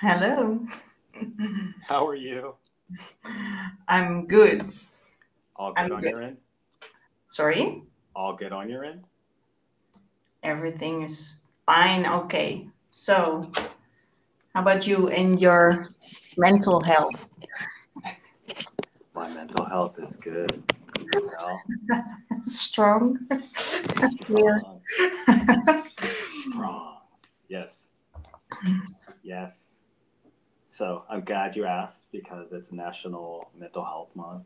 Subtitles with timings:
[0.00, 0.64] Hello.
[1.88, 2.54] How are you?
[3.88, 4.72] I'm good.
[5.56, 6.10] All good I'm on good.
[6.10, 6.36] your end?
[7.26, 7.82] Sorry?
[8.14, 9.02] All good on your end?
[10.44, 12.06] Everything is fine.
[12.06, 12.68] Okay.
[12.90, 13.50] So,
[14.54, 15.88] how about you and your
[16.36, 17.30] mental health?
[19.14, 20.62] My mental health is good.
[22.46, 23.18] Strong?
[24.06, 24.80] Strong.
[26.46, 26.98] strong.
[27.48, 27.90] Yes.
[29.24, 29.77] Yes.
[30.78, 34.44] So I'm glad you asked because it's National Mental Health Month.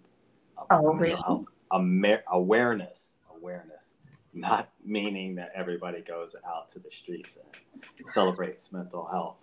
[0.57, 1.21] Uh, Oh, really?
[1.27, 3.19] health Amer- awareness.
[3.37, 3.93] Awareness.
[4.33, 9.37] Not meaning that everybody goes out to the streets and celebrates mental health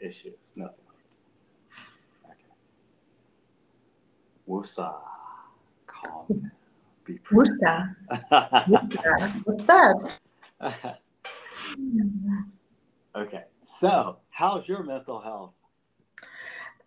[0.00, 0.54] issues.
[0.56, 0.76] Nothing.
[2.24, 2.54] Okay.
[4.48, 4.94] Wusa.
[5.86, 6.52] Calm down.
[7.04, 7.94] Be Wusa.
[8.30, 9.44] present.
[9.44, 10.20] What's that?
[13.14, 13.44] okay.
[13.60, 15.52] So, how's your mental health?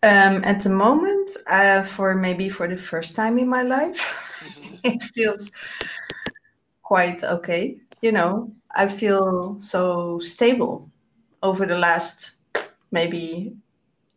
[0.05, 5.01] Um, at the moment, uh, for maybe for the first time in my life, it
[5.01, 5.51] feels
[6.83, 7.79] quite okay.
[8.03, 10.91] You know, I feel so stable
[11.41, 12.35] over the last
[12.91, 13.55] maybe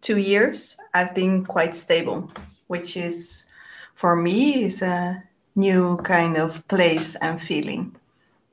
[0.03, 0.77] two years.
[0.93, 2.31] I've been quite stable,
[2.67, 3.49] which is
[3.95, 5.25] for me is a
[5.57, 7.97] new kind of place and feeling.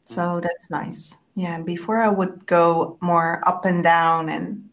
[0.06, 1.20] So that's nice.
[1.36, 4.65] Yeah, before I would go more up and down and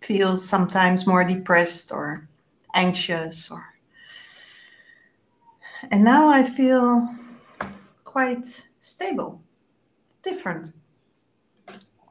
[0.00, 2.28] feel sometimes more depressed or
[2.74, 3.64] anxious or
[5.90, 7.08] and now I feel
[8.04, 9.42] quite stable,
[10.22, 10.72] different.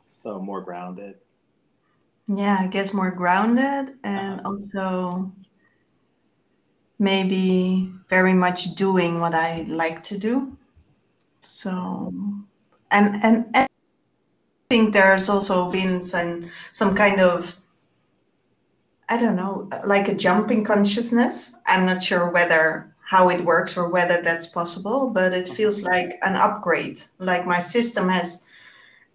[0.08, 1.16] So, more grounded.
[2.28, 4.50] Yeah, I guess more grounded and Uh-huh.
[4.50, 5.32] also
[7.00, 10.58] maybe very much doing what I like to do.
[11.42, 12.14] So
[12.92, 13.68] and and, and I
[14.70, 17.56] think there's also been some some kind of
[19.10, 21.56] I don't know, like a jump in consciousness.
[21.66, 26.20] I'm not sure whether how it works or whether that's possible, but it feels like
[26.24, 27.02] an upgrade.
[27.20, 28.46] Like my system has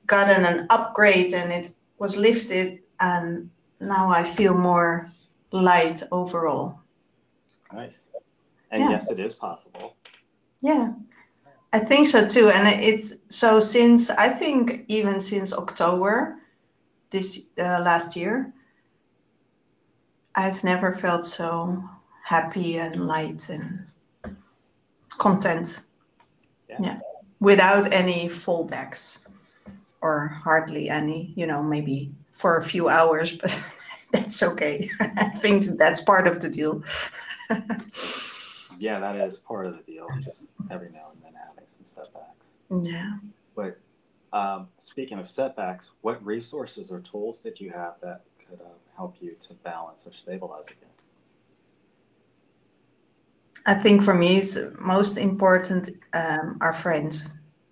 [0.06, 3.50] gotten an upgrade and it was lifted, and
[3.80, 5.12] now I feel more
[5.50, 6.80] light overall.
[7.72, 8.00] Nice.
[8.70, 8.90] And Yeah.
[8.92, 9.94] yes, it is possible.
[10.62, 10.94] Yeah,
[11.74, 12.48] I think so too.
[12.48, 16.38] And it's so since I think even since October
[17.10, 18.54] this uh, last year,
[20.34, 21.82] I've never felt so
[22.24, 23.86] happy and light and
[25.18, 25.82] content.
[26.68, 26.76] Yeah.
[26.80, 27.00] Yeah,
[27.40, 29.26] without any fallbacks
[30.00, 33.58] or hardly any, you know, maybe for a few hours, but
[34.12, 34.88] that's okay.
[35.00, 36.82] I think that's part of the deal.
[38.78, 40.08] Yeah, that is part of the deal.
[40.20, 42.88] Just every now and then having some setbacks.
[42.90, 43.12] yeah.
[43.54, 43.78] But
[44.32, 49.16] um, speaking of setbacks, what resources or tools did you have that could uh, help
[49.20, 50.88] you to balance or stabilize again?
[53.64, 57.28] I think for me, is most important um, are friends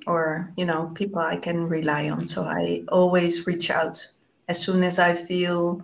[0.06, 2.26] or you know people I can rely on.
[2.26, 4.10] So I always reach out
[4.48, 5.82] as soon as I feel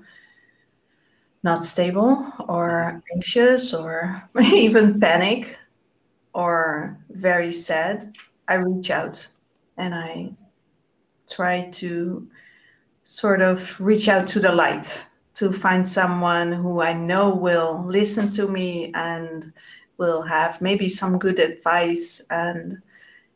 [1.42, 5.58] not stable or anxious or even panic
[6.32, 8.16] or very sad.
[8.48, 9.28] I reach out
[9.76, 10.32] and I
[11.28, 12.28] try to
[13.06, 18.30] sort of reach out to the light to find someone who I know will listen
[18.32, 19.52] to me and
[19.96, 22.82] will have maybe some good advice and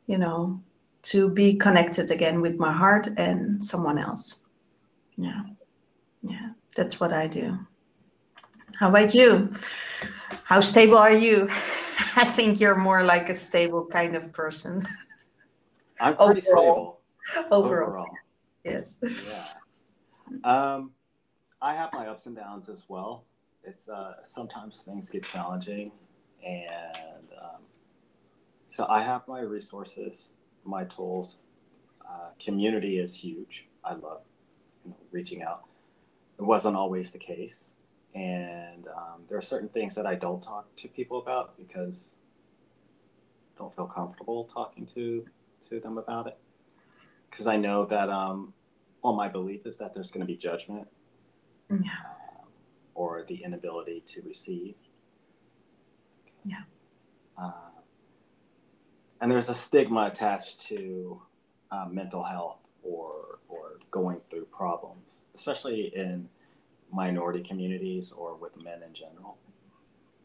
[0.08, 0.60] you know
[1.02, 4.40] to be connected again with my heart and someone else.
[5.16, 5.42] Yeah.
[6.22, 6.50] Yeah.
[6.76, 7.56] That's what i do.
[8.76, 9.52] How about you?
[10.44, 11.48] How stable are you?
[12.16, 14.84] I think you're more like a stable kind of person.
[16.00, 17.00] I'm pretty Overall.
[17.22, 17.48] stable.
[17.52, 18.06] Overall, overall.
[18.64, 18.98] yes.
[19.02, 19.44] Yeah.
[20.44, 20.92] Um,
[21.60, 23.24] I have my ups and downs as well.
[23.64, 25.92] It's uh, sometimes things get challenging,
[26.44, 27.62] and um,
[28.66, 30.32] so I have my resources,
[30.64, 31.38] my tools.
[32.08, 33.66] Uh, community is huge.
[33.84, 34.22] I love
[34.84, 35.64] you know, reaching out.
[36.38, 37.74] It wasn't always the case,
[38.14, 42.16] and um, there are certain things that I don't talk to people about because
[43.54, 45.26] I don't feel comfortable talking to
[45.68, 46.38] to them about it
[47.30, 48.54] because I know that um,
[49.02, 50.86] well, my belief is that there's going to be judgment
[51.70, 52.48] yeah um,
[52.94, 54.74] or the inability to receive.
[56.44, 56.62] Yeah.
[57.40, 57.52] Uh,
[59.20, 61.20] and there's a stigma attached to
[61.70, 65.02] uh, mental health or or going through problems,
[65.34, 66.28] especially in
[66.92, 69.38] minority communities or with men in general.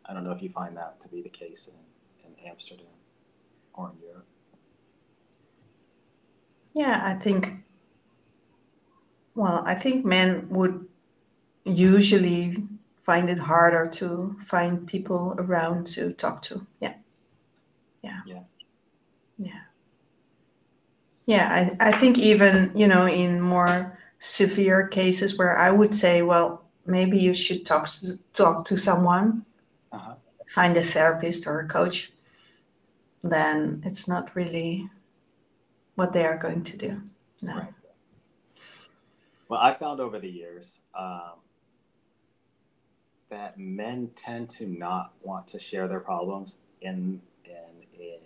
[0.06, 2.88] I don't know if you find that to be the case in, in Amsterdam
[3.74, 4.26] or in Europe.
[6.76, 7.50] yeah i think
[9.36, 10.86] well i think men would
[11.66, 12.58] usually
[13.06, 16.66] find it harder to find people around to talk to.
[16.80, 16.96] Yeah.
[18.02, 18.22] Yeah.
[18.26, 18.40] Yeah.
[19.38, 19.62] Yeah.
[21.28, 21.76] Yeah.
[21.80, 26.64] I, I think even, you know, in more severe cases where I would say, well,
[26.88, 27.88] maybe you should talk
[28.34, 29.46] talk to someone,
[29.92, 30.16] uh-huh.
[30.48, 32.12] find a therapist or a coach,
[33.24, 34.90] then it's not really
[35.94, 37.02] what they are going to do.
[37.44, 37.56] No.
[37.56, 37.75] Right.
[39.56, 41.40] Well, I found over the years um,
[43.30, 47.54] that men tend to not want to share their problems in in
[47.98, 48.20] a,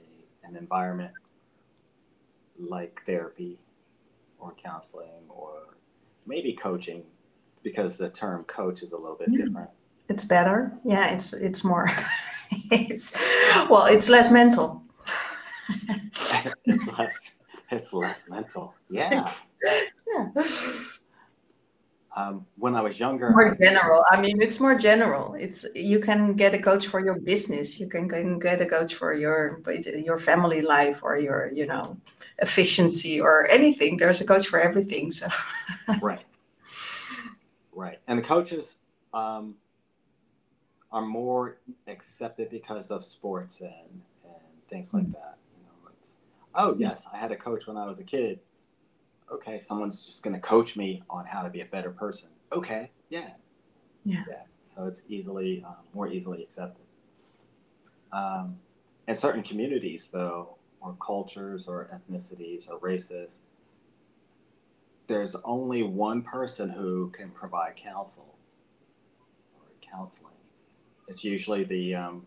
[0.43, 1.11] an environment
[2.57, 3.59] like therapy
[4.39, 5.75] or counseling or
[6.25, 7.03] maybe coaching
[7.61, 9.69] because the term coach is a little bit different.
[10.07, 10.73] It's better.
[10.83, 11.91] Yeah, it's it's more
[12.71, 13.13] it's
[13.69, 14.81] well, it's less mental.
[16.65, 17.19] it's less
[17.69, 18.73] it's less mental.
[18.89, 19.31] Yeah.
[20.11, 20.25] Yeah.
[22.19, 24.03] Um, when I was younger, more general.
[24.11, 25.35] I mean, it's more general.
[25.35, 27.79] It's you can get a coach for your business.
[27.79, 29.61] You can, can get a coach for your
[30.07, 31.95] your family life or your you know
[32.39, 33.95] efficiency or anything.
[33.97, 35.11] There's a coach for everything.
[35.11, 35.27] So
[36.01, 36.23] right,
[37.73, 38.75] right, and the coaches
[39.13, 39.55] um,
[40.91, 41.57] are more
[41.87, 45.13] accepted because of sports and and things like mm.
[45.13, 45.37] that.
[45.55, 46.09] You know, it's
[46.55, 48.39] oh yes, I had a coach when I was a kid
[49.31, 52.29] okay, someone's just going to coach me on how to be a better person.
[52.51, 53.29] Okay, yeah.
[54.03, 54.23] Yeah.
[54.29, 54.41] yeah.
[54.75, 56.85] So it's easily, um, more easily accepted.
[58.11, 58.57] Um,
[59.07, 63.41] in certain communities, though, or cultures or ethnicities or races,
[65.07, 68.35] there's only one person who can provide counsel
[69.55, 70.33] or counseling.
[71.07, 72.25] It's usually the, um,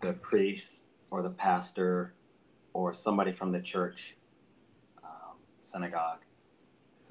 [0.00, 2.14] the priest or the pastor
[2.72, 4.16] or somebody from the church
[5.02, 6.20] um, synagogue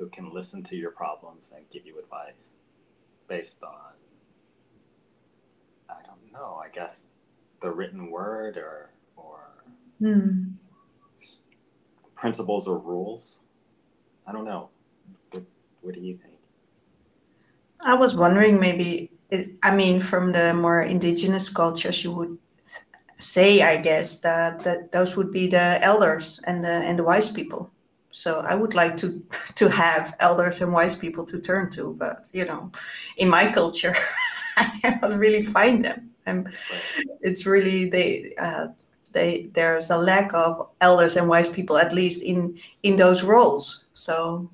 [0.02, 2.34] who can listen to your problems and give you advice
[3.28, 3.94] based on
[5.88, 7.06] I don't know, I guess
[7.62, 9.64] the written word or or
[10.02, 10.54] mm.
[12.16, 13.38] principles or rules.
[14.26, 14.70] I don't know.
[15.30, 15.44] What,
[15.82, 16.40] what do you think?
[17.82, 22.40] I was wondering maybe it, I mean from the more indigenous cultures you would
[23.20, 27.30] say I guess that that those would be the elders and the and the wise
[27.30, 27.70] people
[28.12, 29.24] so i would like to
[29.56, 32.70] to have elders and wise people to turn to but you know
[33.18, 33.96] in my culture
[34.58, 36.10] i cannot really find them.
[36.26, 36.48] And
[37.22, 38.68] it's really they uh,
[39.12, 43.90] they there's a lack of elders and wise people at least in in those roles.
[43.94, 44.50] So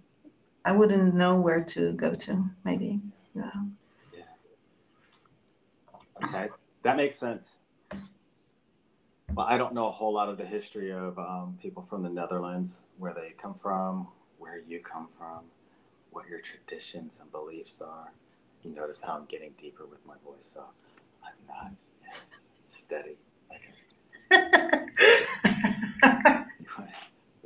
[0.65, 3.01] i wouldn't know where to go to maybe.
[3.35, 3.51] Yeah,
[4.13, 4.23] yeah.
[6.23, 6.49] okay.
[6.83, 7.57] That makes sense
[9.33, 12.09] well, I don't know a whole lot of the history of um, people from the
[12.09, 14.07] Netherlands, where they come from,
[14.37, 15.41] where you come from,
[16.11, 18.13] what your traditions and beliefs are.
[18.63, 20.63] You notice how I'm getting deeper with my voice, so
[21.23, 21.71] I'm not
[22.63, 23.17] steady.
[24.31, 24.39] you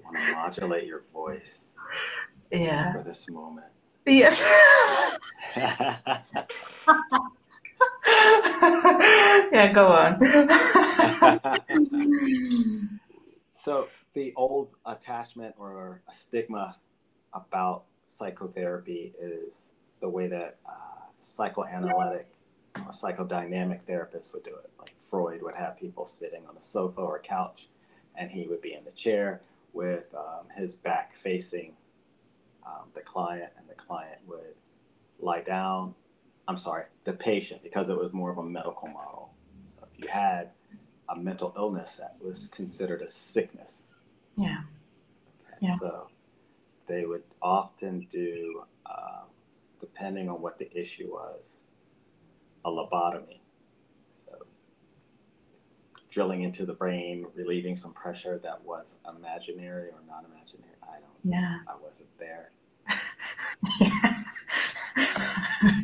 [0.03, 1.73] want to modulate your voice
[2.51, 2.93] yeah.
[2.93, 3.67] for this moment.
[4.05, 4.41] Yes.
[9.51, 10.22] yeah, go on.
[13.51, 16.77] so the old attachment or stigma
[17.34, 22.27] about psychotherapy is the way that uh, psychoanalytic
[22.75, 24.70] or psychodynamic therapists would do it.
[24.79, 27.70] Like Freud would have people sitting on a sofa or a couch,
[28.15, 29.41] and he would be in the chair
[29.74, 31.74] with um, his back facing
[32.65, 34.55] um, the client, and the client would
[35.20, 35.93] lie down
[36.51, 39.34] I'm sorry, the patient, because it was more of a medical model.
[39.70, 40.50] So if you had
[41.08, 43.84] a mental illness, that was considered a sickness.
[44.36, 44.58] Yeah.
[45.62, 45.77] Yeah.
[45.79, 46.10] So
[46.88, 49.27] they would often do, um,
[49.79, 51.39] depending on what the issue was,
[52.65, 53.39] a lobotomy.
[54.25, 54.39] So
[56.10, 60.75] drilling into the brain, relieving some pressure that was imaginary or non imaginary.
[60.84, 61.60] I don't yeah.
[61.65, 62.51] I wasn't there.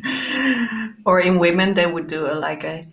[1.08, 2.86] or in women, they would do a, like a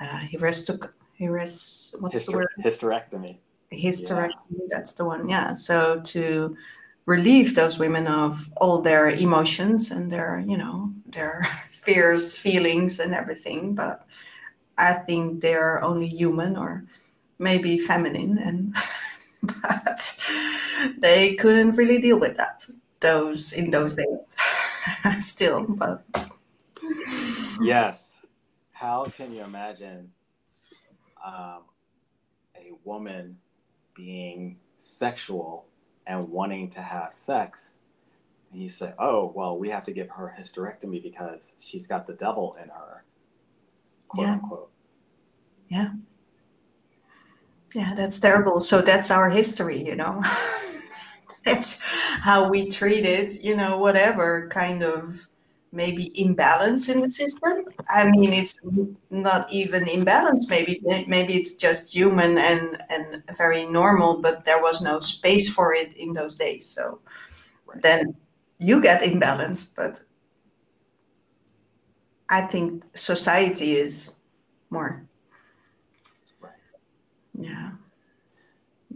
[0.00, 0.92] uh, hysterectomy.
[1.18, 2.48] what's Hyster- the word?
[2.62, 3.38] Hysterectomy.
[3.72, 4.66] Hysterectomy, yeah.
[4.68, 5.30] that's the one.
[5.30, 5.54] Yeah.
[5.54, 6.54] So to
[7.06, 13.14] relieve those women of all their emotions and their, you know, their fears, feelings, and
[13.14, 13.74] everything.
[13.74, 14.06] But
[14.76, 16.84] I think they're only human or
[17.38, 18.76] maybe feminine, and
[19.42, 20.20] but
[20.98, 22.66] they couldn't really deal with that
[23.00, 24.36] those in those days
[25.20, 26.02] still but
[27.62, 28.20] yes
[28.72, 30.10] how can you imagine
[31.24, 31.62] um,
[32.56, 33.36] a woman
[33.94, 35.66] being sexual
[36.06, 37.74] and wanting to have sex
[38.52, 42.06] and you say, "Oh, well, we have to give her a hysterectomy because she's got
[42.06, 43.04] the devil in her,"
[44.08, 44.32] quote Yeah.
[44.34, 44.70] unquote.
[45.68, 45.92] Yeah.
[47.74, 48.62] Yeah, that's terrible.
[48.62, 50.22] So that's our history, you know.
[51.44, 51.82] that's
[52.20, 55.26] how we treated, you know, whatever kind of
[55.72, 57.64] maybe imbalance in the system.
[57.88, 58.58] I mean, it's
[59.10, 60.48] not even imbalance.
[60.48, 65.72] Maybe maybe it's just human and and very normal, but there was no space for
[65.74, 66.66] it in those days.
[66.66, 67.00] So
[67.66, 67.82] Right.
[67.82, 68.16] then
[68.58, 69.76] you get imbalanced.
[69.76, 70.00] But
[72.30, 74.14] I think society is
[74.70, 75.06] more.
[76.40, 76.52] Right.
[77.34, 77.72] Yeah.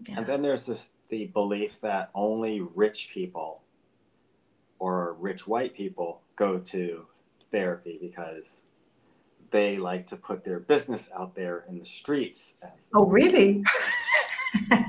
[0.08, 0.18] Yeah.
[0.18, 3.60] And then there's this the belief that only rich people
[4.78, 7.06] or rich white people go to
[7.50, 8.62] therapy because
[9.50, 12.54] they like to put their business out there in the streets.
[12.62, 13.62] As, Oh, really?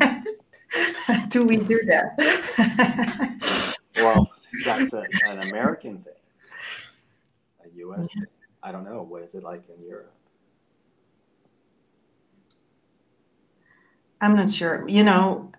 [1.27, 3.77] do we do that?
[3.97, 4.29] well,
[4.65, 6.13] that's a, an American thing,
[7.65, 8.07] a U.S.
[8.13, 8.25] thing.
[8.61, 9.03] I don't know.
[9.03, 10.13] What is it like in Europe?
[14.21, 14.85] I'm not sure.
[14.87, 15.51] You know,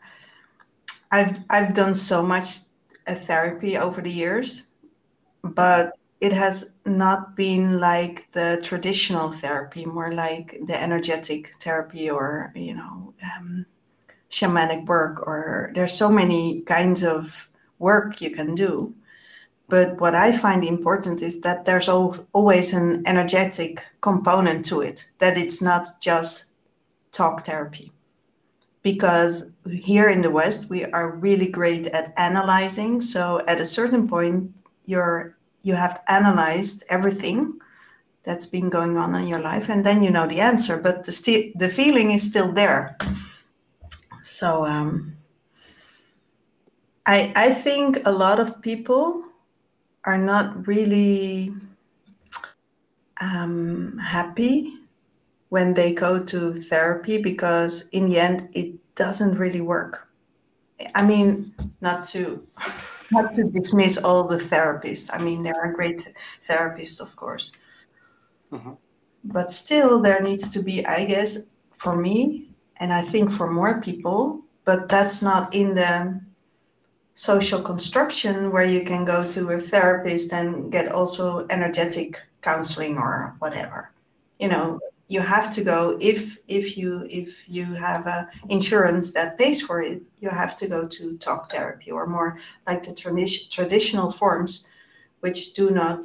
[1.10, 2.46] I've I've done so much
[3.06, 4.68] uh, therapy over the years,
[5.44, 12.50] but it has not been like the traditional therapy, more like the energetic therapy or
[12.54, 13.66] you know, um,
[14.30, 15.26] shamanic work.
[15.26, 17.48] Or there's so many kinds of
[17.78, 18.94] work you can do.
[19.68, 25.06] But what I find important is that there's al- always an energetic component to it.
[25.18, 26.46] That it's not just
[27.12, 27.92] talk therapy
[28.82, 34.06] because here in the west we are really great at analyzing so at a certain
[34.06, 34.52] point
[34.84, 37.54] you're you have analyzed everything
[38.22, 41.12] that's been going on in your life and then you know the answer but the
[41.12, 42.96] sti- the feeling is still there.
[44.20, 45.16] So um,
[47.06, 49.24] I, I think a lot of people
[50.04, 51.52] are not really
[53.20, 54.78] um, happy
[55.50, 60.08] when they go to therapy because in the end it doesn't really work.
[60.94, 62.46] I mean not to
[63.10, 65.10] not to dismiss all the therapists.
[65.12, 67.52] I mean there are great therapists of course.
[68.52, 68.76] Mhm.
[69.24, 71.38] but still there needs to be i guess
[71.72, 76.20] for me and i think for more people but that's not in the
[77.14, 83.34] social construction where you can go to a therapist and get also energetic counseling or
[83.38, 83.90] whatever.
[84.38, 84.80] You know
[85.14, 89.80] you have to go if if you if you have a insurance that pays for
[89.80, 92.30] it you have to go to talk therapy or more
[92.66, 94.66] like the tradi- traditional forms
[95.20, 95.98] which do not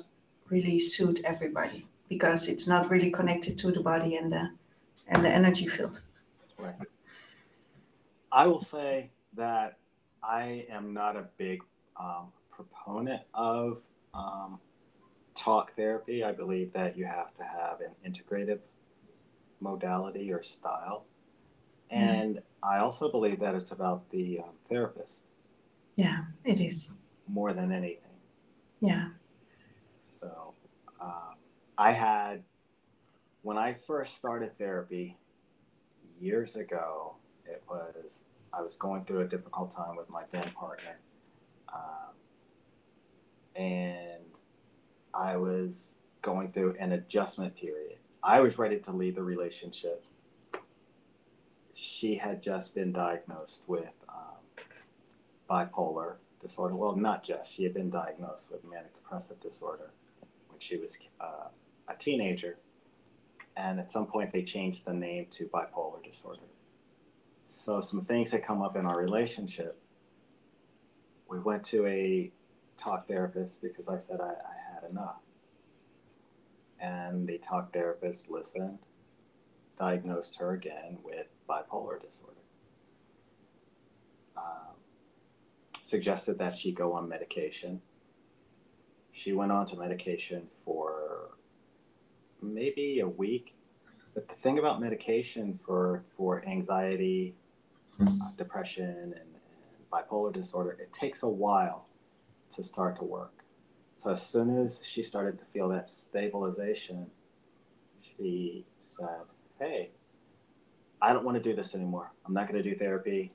[0.49, 4.43] really suit everybody because it's not really connected to the body and the
[5.07, 6.01] and the energy field
[6.59, 6.75] Right.
[8.31, 9.77] I will say that
[10.21, 11.61] I am not a big
[11.95, 13.77] um, proponent of
[14.13, 14.59] um,
[15.35, 16.23] talk therapy.
[16.23, 18.59] I believe that you have to have an integrative
[19.61, 21.05] modality or style.
[21.91, 25.23] And I also believe that it's about the um, therapist
[25.99, 26.93] yeah it is
[27.27, 28.17] more than anything.
[28.79, 29.09] yeah
[30.09, 30.53] So
[31.01, 31.35] um,
[31.77, 32.43] I had,
[33.41, 35.17] when I first started therapy
[36.19, 38.23] years ago, it was,
[38.53, 40.99] I was going through a difficult time with my then partner.
[41.73, 42.13] Um,
[43.55, 44.23] and
[45.13, 47.99] I was going through an adjustment period.
[48.23, 50.05] I was ready to leave the relationship.
[51.73, 54.65] She had just been diagnosed with um,
[55.49, 56.75] bipolar disorder.
[56.75, 57.53] Well, not just.
[57.53, 59.91] She had been diagnosed with manic depressive disorder
[60.49, 61.47] when she was uh,
[61.87, 62.57] a teenager.
[63.55, 66.39] And at some point, they changed the name to bipolar disorder.
[67.47, 69.81] So, some things had come up in our relationship.
[71.27, 72.31] We went to a
[72.77, 75.17] talk therapist because I said I, I had enough.
[76.79, 78.79] And the talk therapist listened,
[79.77, 82.33] diagnosed her again with bipolar disorder.
[84.37, 84.75] Um,
[85.83, 87.81] suggested that she go on medication.
[89.11, 91.31] She went on to medication for
[92.41, 93.55] maybe a week.
[94.13, 97.35] But the thing about medication for, for anxiety,
[98.01, 99.25] uh, depression, and, and
[99.91, 101.87] bipolar disorder, it takes a while
[102.51, 103.38] to start to work.
[104.01, 107.07] So as soon as she started to feel that stabilization,
[108.01, 109.17] she said,
[109.59, 109.91] Hey,
[111.01, 112.11] I don't want to do this anymore.
[112.25, 113.33] I'm not going to do therapy.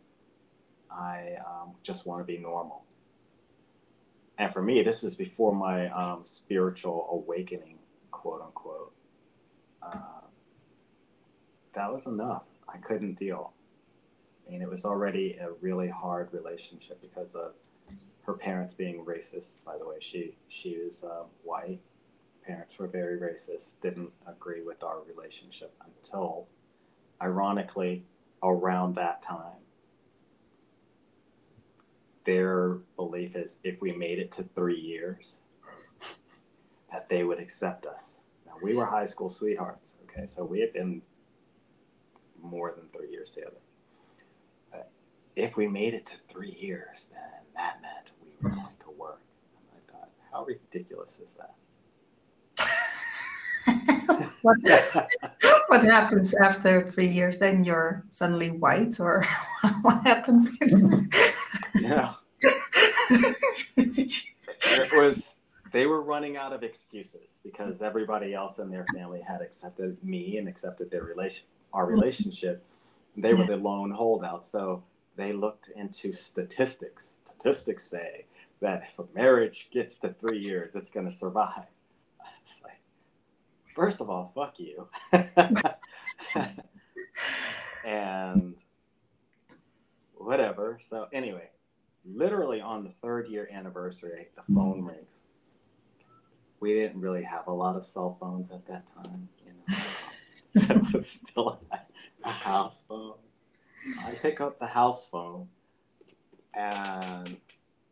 [0.90, 2.85] I um, just want to be normal.
[4.38, 7.78] And for me, this is before my um, spiritual awakening,
[8.11, 8.92] quote unquote.
[9.83, 9.99] Uh,
[11.75, 12.44] that was enough.
[12.68, 13.52] I couldn't deal.
[14.47, 17.54] I mean, it was already a really hard relationship because of
[18.26, 19.57] her parents being racist.
[19.64, 21.81] By the way, she she was uh, white.
[22.47, 23.75] Parents were very racist.
[23.83, 26.47] Didn't agree with our relationship until,
[27.23, 28.04] ironically,
[28.43, 29.62] around that time.
[32.25, 35.40] Their belief is if we made it to three years,
[36.90, 38.21] that they would accept us.
[38.47, 39.97] Now we were high school sweethearts.
[40.04, 41.02] Okay, so we had been
[42.43, 43.57] more than three years together.
[45.37, 48.03] If we made it to three years, then that meant
[48.50, 49.20] going to work.
[49.56, 51.54] And I thought, how ridiculous is that?
[54.42, 54.58] what,
[55.68, 57.38] what happens after three years?
[57.38, 59.24] Then you're suddenly white, or
[59.82, 60.50] what happens?
[61.80, 62.14] yeah.
[63.76, 65.34] it was
[65.72, 70.38] they were running out of excuses because everybody else in their family had accepted me
[70.38, 72.62] and accepted their relation our relationship.
[73.16, 74.44] They were the lone holdout.
[74.44, 74.84] So
[75.16, 77.18] they looked into statistics.
[77.24, 78.26] Statistics say
[78.64, 81.66] that if a marriage gets to three years, it's going to survive.
[82.62, 82.80] Like,
[83.75, 84.88] first of all, fuck you.
[87.87, 88.54] and
[90.14, 90.80] whatever.
[90.83, 91.50] So anyway,
[92.06, 95.21] literally on the third year anniversary, the phone rings.
[96.61, 99.75] We didn't really have a lot of cell phones at that time, you know.
[100.56, 101.61] so it was still
[102.25, 103.18] a house phone.
[104.06, 105.49] I pick up the house phone,
[106.54, 107.37] and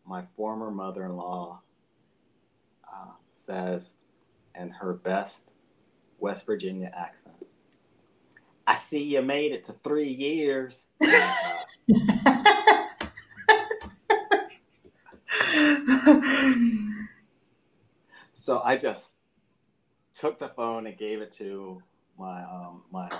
[0.06, 1.61] my former mother in law
[2.92, 3.94] uh, says,
[4.59, 5.44] in her best
[6.18, 7.35] West Virginia accent,
[8.66, 10.87] I see you made it to three years.
[18.32, 19.14] so I just
[20.14, 21.82] took the phone and gave it to
[22.18, 23.11] my um, my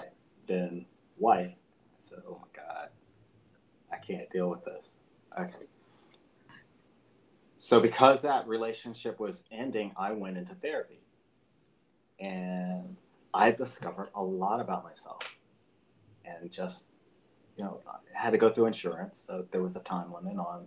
[0.47, 0.87] then
[1.19, 1.51] wife.
[1.51, 2.89] I said, "Oh my God,
[3.91, 4.91] I can't deal with this."
[5.39, 5.67] Okay.
[7.63, 10.99] So because that relationship was ending, I went into therapy,
[12.19, 12.97] and
[13.33, 15.39] I discovered a lot about myself,
[16.25, 16.87] and just
[17.57, 20.67] you know, I had to go through insurance, so there was a time limit on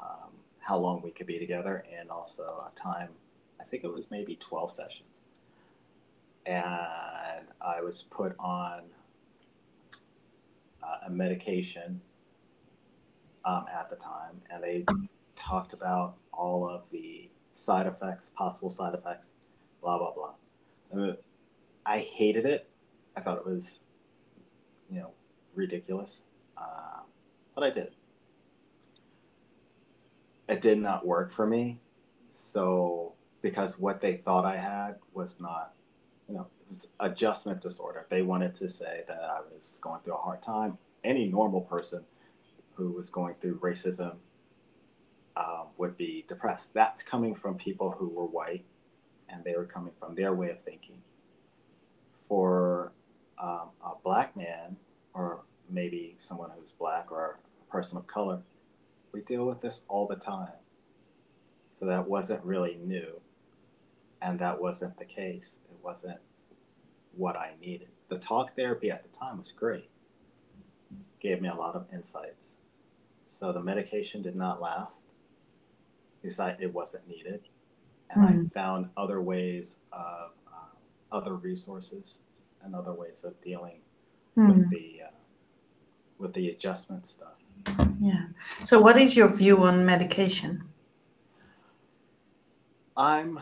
[0.00, 0.30] um,
[0.60, 3.08] how long we could be together, and also a time.
[3.60, 5.24] I think it was maybe twelve sessions.
[6.46, 8.82] And I was put on
[10.84, 12.00] uh, a medication
[13.44, 14.84] um, at the time, and they
[15.36, 19.32] talked about all of the side effects, possible side effects,
[19.80, 21.14] blah blah blah.
[21.84, 22.68] I hated it.
[23.16, 23.80] I thought it was,
[24.90, 25.10] you know,
[25.54, 26.22] ridiculous,
[26.56, 27.00] uh,
[27.54, 27.94] but I did.
[30.48, 31.80] It did not work for me,
[32.32, 35.72] so because what they thought I had was not
[36.28, 38.06] you know, it was adjustment disorder.
[38.08, 40.78] They wanted to say that I was going through a hard time.
[41.04, 42.04] Any normal person
[42.74, 44.16] who was going through racism
[45.36, 46.74] um, would be depressed.
[46.74, 48.64] That's coming from people who were white
[49.28, 50.98] and they were coming from their way of thinking.
[52.28, 52.92] For
[53.38, 54.76] um, a black man,
[55.14, 58.40] or maybe someone who's black or a person of color,
[59.12, 60.52] we deal with this all the time.
[61.78, 63.20] So that wasn't really new.
[64.20, 66.18] And that wasn't the case It wasn't
[67.16, 67.88] what I needed.
[68.08, 69.90] The talk therapy at the time was great,
[71.20, 72.54] gave me a lot of insights.
[73.26, 75.06] So the medication did not last
[76.40, 77.40] I, it wasn't needed.
[78.10, 78.46] And mm.
[78.46, 82.18] I found other ways of uh, other resources
[82.62, 83.80] and other ways of dealing
[84.36, 84.48] mm.
[84.48, 85.10] with the uh,
[86.18, 87.42] with the adjustment stuff.
[87.98, 88.26] Yeah.
[88.62, 90.64] So, what is your view on medication?
[92.96, 93.40] I'm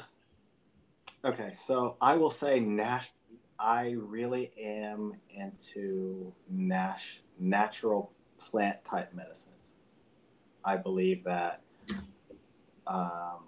[1.22, 3.12] Okay, so I will say Nash.
[3.58, 9.74] I really am into Nash natural plant type medicines.
[10.64, 11.60] I believe that
[12.90, 13.44] um,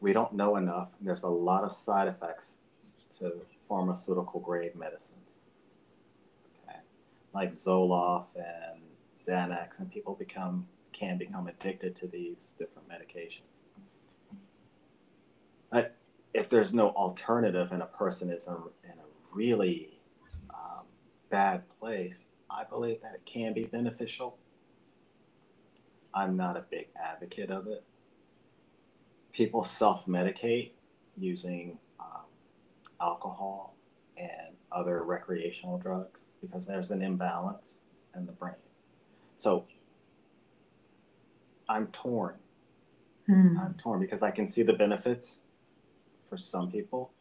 [0.00, 0.88] we don't know enough.
[1.00, 2.56] There's a lot of side effects
[3.18, 3.32] to
[3.68, 5.36] pharmaceutical grade medicines.
[6.64, 6.78] Okay,
[7.34, 8.80] like Zoloft and
[9.18, 13.42] Xanax, and people become can become addicted to these different medications.
[15.70, 15.94] But
[16.34, 20.00] if there's no alternative and a person is in a really
[20.50, 20.84] um,
[21.30, 24.36] bad place, I believe that it can be beneficial.
[26.12, 27.84] I'm not a big advocate of it.
[29.32, 30.72] People self medicate
[31.16, 32.24] using um,
[33.00, 33.76] alcohol
[34.16, 37.78] and other recreational drugs because there's an imbalance
[38.16, 38.54] in the brain.
[39.36, 39.64] So
[41.68, 42.34] I'm torn.
[43.28, 43.58] Mm.
[43.58, 45.38] I'm torn because I can see the benefits
[46.28, 47.12] for some people.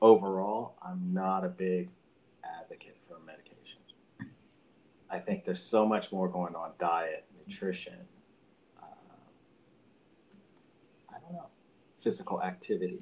[0.00, 1.88] Overall, I'm not a big
[2.44, 3.80] advocate for medication.
[5.10, 7.94] I think there's so much more going on diet, nutrition,
[8.80, 8.94] uh,
[11.98, 13.00] physical activity,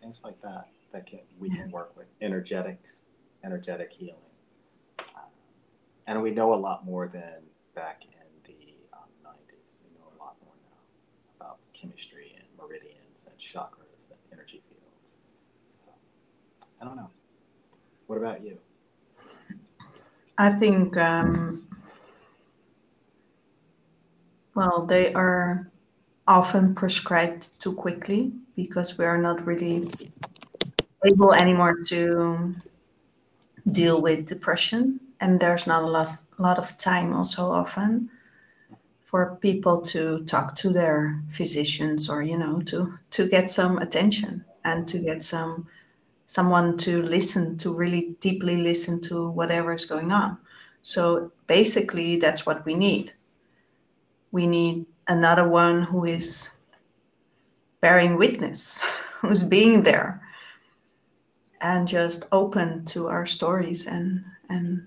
[0.00, 3.02] things like that that can we can work with energetics,
[3.44, 4.14] energetic healing,
[4.98, 5.20] uh,
[6.06, 7.42] and we know a lot more than
[7.74, 9.64] back in the um, 90s.
[9.82, 15.12] We know a lot more now about chemistry and meridians and chakras and energy fields.
[15.86, 15.92] So,
[16.80, 17.10] I don't know.
[18.06, 18.58] What about you?
[20.38, 21.66] I think, um,
[24.54, 25.71] well, they are
[26.26, 29.88] often prescribed too quickly because we are not really
[31.04, 32.54] able anymore to
[33.70, 35.00] deal with depression.
[35.20, 36.08] And there's not a lot,
[36.38, 38.10] lot of time also often
[39.00, 44.42] for people to talk to their physicians or you know to to get some attention
[44.64, 45.66] and to get some
[46.24, 50.38] someone to listen to really deeply listen to whatever is going on.
[50.80, 53.12] So basically that's what we need.
[54.30, 56.50] We need another one who is
[57.80, 58.80] bearing witness
[59.20, 60.20] who's being there
[61.60, 64.86] and just open to our stories and and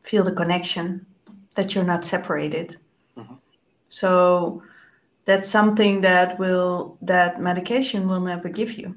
[0.00, 1.04] feel the connection
[1.54, 2.76] that you're not separated
[3.16, 3.34] mm-hmm.
[3.88, 4.62] so
[5.24, 8.94] that's something that will that medication will never give you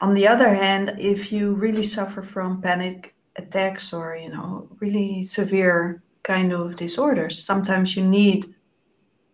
[0.00, 5.22] on the other hand if you really suffer from panic attacks or you know really
[5.22, 7.38] severe kind of disorders.
[7.38, 8.46] Sometimes you need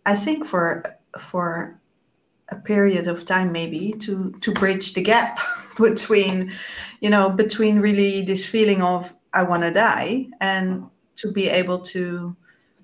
[0.07, 0.83] i think for
[1.19, 1.79] for
[2.49, 5.39] a period of time maybe to to bridge the gap
[5.77, 6.51] between
[7.01, 10.85] you know between really this feeling of i want to die and
[11.17, 12.35] to be able to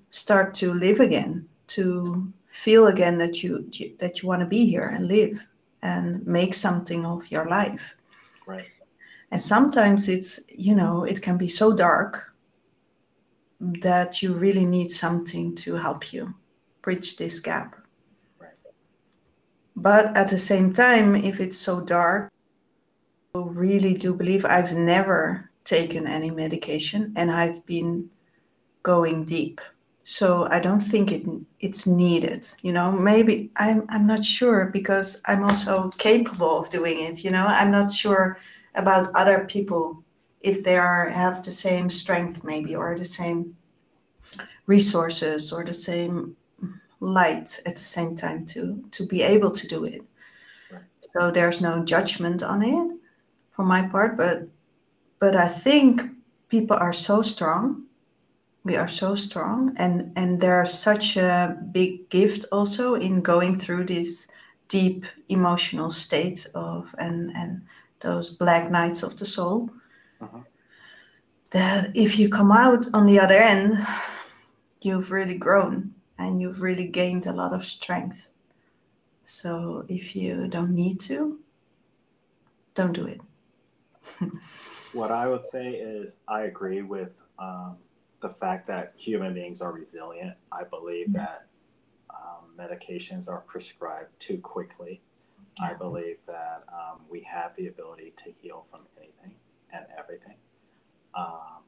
[0.09, 4.89] start to live again to feel again that you that you want to be here
[4.93, 5.45] and live
[5.83, 7.93] and make something of your life.
[8.47, 8.71] Right.
[9.31, 12.33] And sometimes it's you know it can be so dark
[13.59, 16.33] that you really need something to help you
[16.81, 17.75] bridge this gap
[19.77, 22.33] but at the same time, if it's so dark,
[23.35, 28.09] I really do believe I've never taken any medication and I've been
[28.81, 29.61] going deep.
[30.03, 31.27] So I don't think it
[31.59, 32.47] it's needed.
[32.63, 37.23] You know, maybe I'm I'm not sure because I'm also capable of doing it.
[37.23, 38.39] You know, I'm not sure
[38.73, 40.03] about other people
[40.47, 43.55] if they are have the same strength maybe or the same
[44.65, 46.35] resources or the same
[46.99, 50.01] light at the same time to to be able to do it.
[50.71, 50.83] Right.
[51.01, 52.97] so there's no judgment on it
[53.51, 54.47] for my part but
[55.19, 56.01] but i think
[56.49, 57.83] people are so strong.
[58.63, 63.85] We are so strong and and there's such a big gift also in going through
[63.85, 64.27] these
[64.67, 67.61] deep emotional states of and and
[68.01, 69.69] those black nights of the soul
[70.21, 70.39] uh-huh.
[71.51, 73.77] that if you come out on the other end
[74.81, 78.31] you've really grown and you've really gained a lot of strength.
[79.25, 81.39] So if you don't need to,
[82.75, 83.21] don't do it.
[84.93, 87.77] what I would say is I agree with um,
[88.21, 90.35] the fact that human beings are resilient.
[90.51, 91.25] I believe yeah.
[91.25, 91.47] that
[92.09, 95.01] um, medications are prescribed too quickly.
[95.59, 95.71] Yeah.
[95.71, 98.81] I believe that um, we have the ability to heal from
[99.77, 100.35] and everything.
[101.15, 101.63] Um,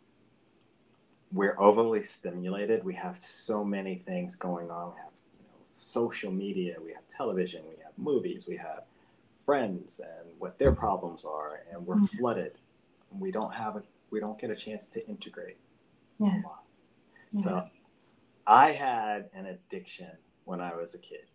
[1.31, 2.83] we're overly stimulated.
[2.83, 4.91] We have so many things going on.
[4.91, 8.83] We have you know, social media, we have television, we have movies, we have
[9.45, 12.17] friends and what their problems are, and we're mm-hmm.
[12.17, 12.53] flooded.
[13.11, 15.57] We don't have a we don't get a chance to integrate
[16.19, 16.41] yeah.
[17.41, 17.61] So
[18.45, 20.11] I had an addiction
[20.45, 21.25] when I was a kid.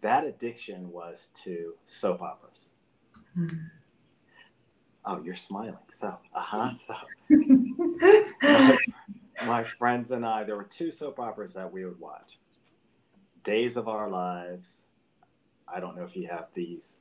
[0.00, 2.70] That addiction was to soap operas.
[3.36, 3.56] Mm-hmm.
[5.04, 5.76] Oh, you're smiling.
[5.90, 6.70] So, uh huh.
[6.70, 6.94] So,
[8.42, 8.76] my,
[9.46, 12.38] my friends and I, there were two soap operas that we would watch
[13.42, 14.84] Days of Our Lives.
[15.66, 16.98] I don't know if you have these.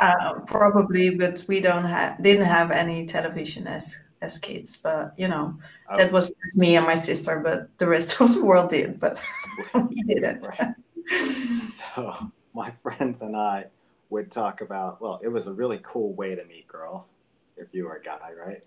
[0.00, 4.76] Uh, probably, but we don't have didn't have any television as as kids.
[4.76, 5.54] But you know,
[5.90, 5.98] oh.
[5.98, 7.40] that was me and my sister.
[7.44, 8.98] But the rest of the world did.
[8.98, 9.22] But
[9.74, 10.46] we didn't.
[10.46, 10.74] Right.
[11.06, 13.66] So my friends and I
[14.10, 15.00] would talk about.
[15.00, 17.12] Well, it was a really cool way to meet girls,
[17.56, 18.64] if you were a guy, right?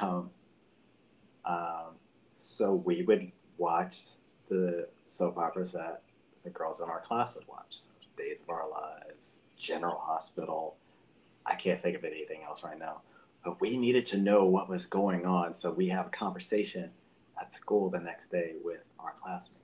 [0.00, 0.30] Um,
[1.44, 1.96] um,
[2.38, 3.98] so we would watch
[4.48, 6.02] the soap operas that
[6.42, 7.78] the girls in our class would watch.
[7.78, 10.76] So Days of Our Lives, General Hospital.
[11.46, 13.02] I can't think of anything else right now.
[13.44, 16.90] But we needed to know what was going on, so we have a conversation
[17.40, 19.60] at school the next day with our classmates.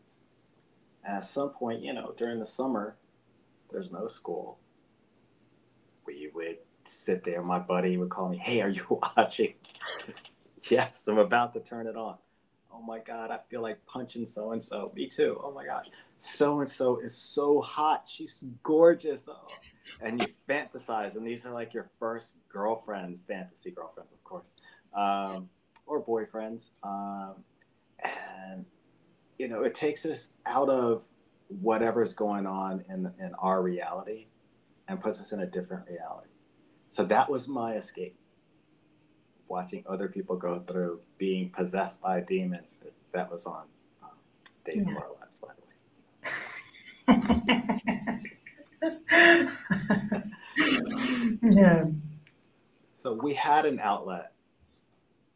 [1.04, 2.96] And at some point, you know, during the summer,
[3.70, 4.58] there's no school.
[6.10, 7.40] We would sit there.
[7.42, 8.84] My buddy would call me, Hey, are you
[9.16, 9.54] watching?
[10.68, 12.16] yes, I'm about to turn it on.
[12.72, 14.90] Oh my God, I feel like punching so and so.
[14.96, 15.38] Me too.
[15.42, 15.86] Oh my gosh.
[16.18, 18.08] so and so is so hot.
[18.08, 19.28] She's gorgeous.
[19.28, 19.46] Oh.
[20.02, 24.54] And you fantasize, and these are like your first girlfriends, fantasy girlfriends, of course,
[24.94, 25.48] um,
[25.86, 26.70] or boyfriends.
[26.82, 27.34] Um,
[28.02, 28.64] and,
[29.38, 31.02] you know, it takes us out of
[31.48, 34.26] whatever's going on in, in our reality
[34.90, 36.28] and puts us in a different reality.
[36.90, 38.16] So that was my escape.
[39.48, 42.78] Watching other people go through being possessed by demons.
[43.12, 43.62] That was on
[44.02, 44.10] um,
[44.64, 44.96] Days yeah.
[44.96, 45.62] of Our Lives, by the
[51.40, 51.52] way.
[51.54, 51.84] yeah.
[52.96, 54.32] So we had an outlet,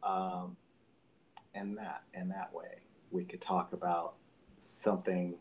[0.03, 0.55] um,
[1.55, 4.15] in that in that way we could talk about
[4.57, 5.35] something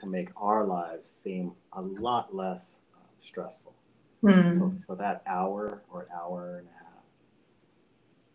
[0.00, 2.80] to make our lives seem a lot less
[3.28, 3.74] stressful.
[4.22, 4.58] Mm.
[4.58, 7.04] So for that hour or an hour and a half,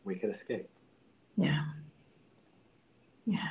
[0.04, 0.70] we could escape.
[1.36, 1.64] Yeah.
[3.26, 3.50] Yeah.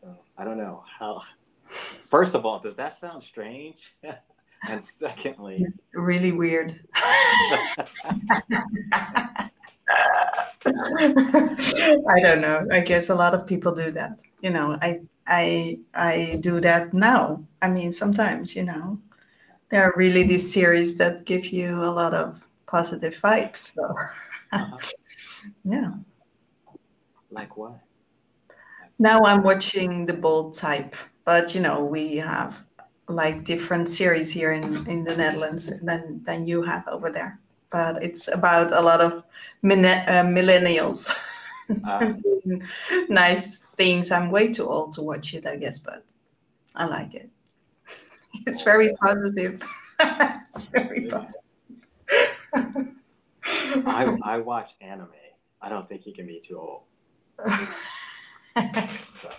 [0.00, 1.22] So I don't know how
[1.66, 3.94] First of all, does that sound strange?
[4.68, 6.78] and secondly, it's really weird.
[6.94, 7.86] I
[12.20, 12.66] don't know.
[12.70, 14.20] I guess a lot of people do that.
[14.42, 17.42] You know, I I I do that now.
[17.62, 18.98] I mean, sometimes, you know,
[19.74, 23.74] there are really these series that give you a lot of positive vibes.
[23.74, 23.82] So,
[24.52, 24.76] uh-huh.
[25.64, 25.90] yeah.
[27.32, 27.80] Like what?
[29.00, 32.64] Now I'm watching The Bold Type but you know we have
[33.08, 37.40] like different series here in in the Netherlands than than you have over there.
[37.70, 41.10] But it's about a lot of uh, millennials.
[41.84, 42.12] Uh,
[43.08, 44.12] nice things.
[44.12, 46.04] I'm way too old to watch it, I guess, but
[46.76, 47.30] I like it.
[48.46, 49.62] It's very positive.
[50.00, 51.42] it's very positive.
[53.86, 55.08] I I watch anime.
[55.60, 56.82] I don't think he can be too old.
[59.14, 59.30] so.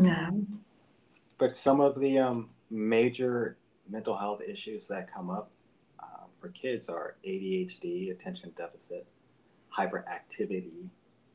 [0.00, 0.30] yeah.
[1.38, 3.56] But some of the um, major
[3.88, 5.50] mental health issues that come up
[6.00, 9.06] uh, for kids are ADHD, attention deficit,
[9.76, 10.88] hyperactivity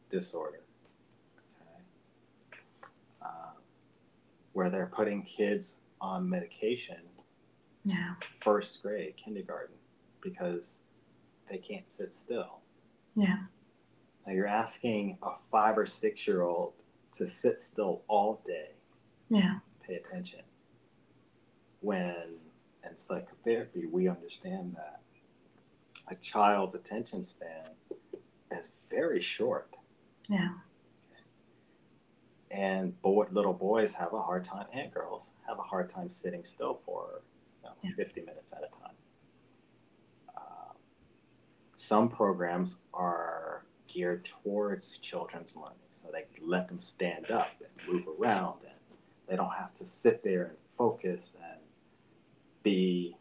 [0.10, 0.62] disorder,
[1.62, 1.84] okay?
[3.22, 3.52] uh,
[4.58, 6.98] where they're putting kids on medication.
[7.84, 8.16] Yeah.
[8.42, 9.76] First grade, kindergarten,
[10.20, 10.82] because
[11.48, 12.62] they can't sit still.
[13.16, 13.38] Yeah.
[14.26, 16.74] Now you're asking a five or six year old
[17.18, 18.72] to sit still all day.
[19.30, 19.60] Yeah.
[19.88, 20.42] Pay attention.
[21.82, 22.16] When
[22.84, 25.02] in psychotherapy, we understand that
[26.08, 27.70] a child's attention span
[28.52, 29.70] is very short.
[30.28, 30.50] Yeah.
[32.52, 36.44] And boy, little boys have a hard time, and girls have a hard time sitting
[36.44, 37.22] still for
[37.64, 37.92] you know, yeah.
[37.96, 38.96] 50 minutes at a time.
[40.36, 40.74] Uh,
[41.76, 45.78] some programs are geared towards children's learning.
[45.90, 48.74] So they let them stand up and move around and
[49.28, 51.60] they don't have to sit there and focus and
[52.64, 53.18] be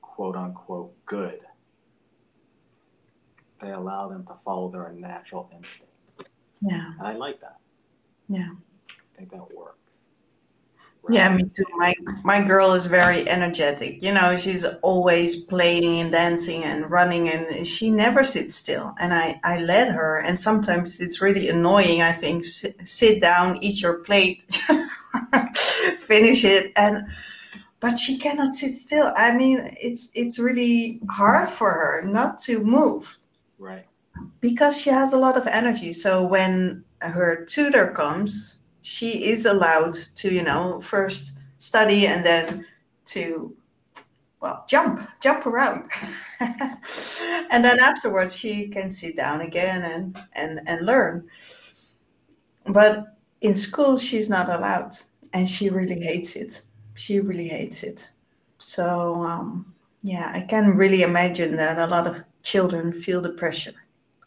[0.00, 1.40] quote unquote good.
[3.60, 5.92] They allow them to follow their natural instinct.
[6.62, 6.92] Yeah.
[6.98, 7.58] And I like that.
[8.32, 8.48] Yeah.
[8.88, 9.76] I think that works.
[11.08, 11.64] Yeah, me too.
[11.76, 14.02] My my girl is very energetic.
[14.02, 18.94] You know, she's always playing and dancing and running, and she never sits still.
[19.00, 22.02] And I I let her, and sometimes it's really annoying.
[22.02, 24.44] I think sit, sit down, eat your plate,
[25.98, 27.04] finish it, and
[27.80, 29.12] but she cannot sit still.
[29.16, 33.18] I mean, it's it's really hard for her not to move.
[33.58, 33.86] Right.
[34.40, 35.92] Because she has a lot of energy.
[35.92, 42.66] So when her tutor comes she is allowed to, you know, first study and then
[43.06, 43.56] to,
[44.40, 45.88] well, jump, jump around.
[46.40, 51.28] and then afterwards she can sit down again and, and, and learn.
[52.66, 54.92] But in school, she's not allowed
[55.32, 56.62] and she really hates it.
[56.94, 58.10] She really hates it.
[58.58, 63.74] So, um, yeah, I can really imagine that a lot of children feel the pressure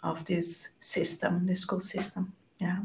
[0.03, 2.33] of this system, the school system.
[2.59, 2.79] Yeah.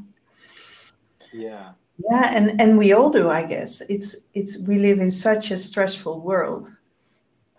[1.32, 1.72] Yeah.
[2.10, 3.82] Yeah, and and we all do, I guess.
[3.82, 6.68] It's it's we live in such a stressful world.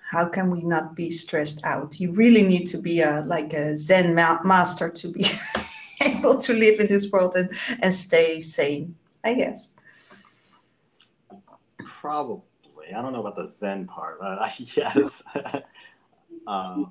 [0.09, 1.99] How can we not be stressed out?
[1.99, 5.25] You really need to be a like a Zen ma- master to be
[6.01, 8.95] able to live in this world and and stay sane.
[9.23, 9.69] I guess.
[11.85, 12.41] Probably.
[12.95, 15.23] I don't know about the Zen part, but I, yes.
[16.47, 16.83] uh,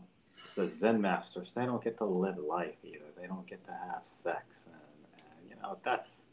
[0.54, 3.10] the Zen masters, they don't get to live life either.
[3.20, 4.79] They don't get to have sex, and,
[5.62, 6.24] know that's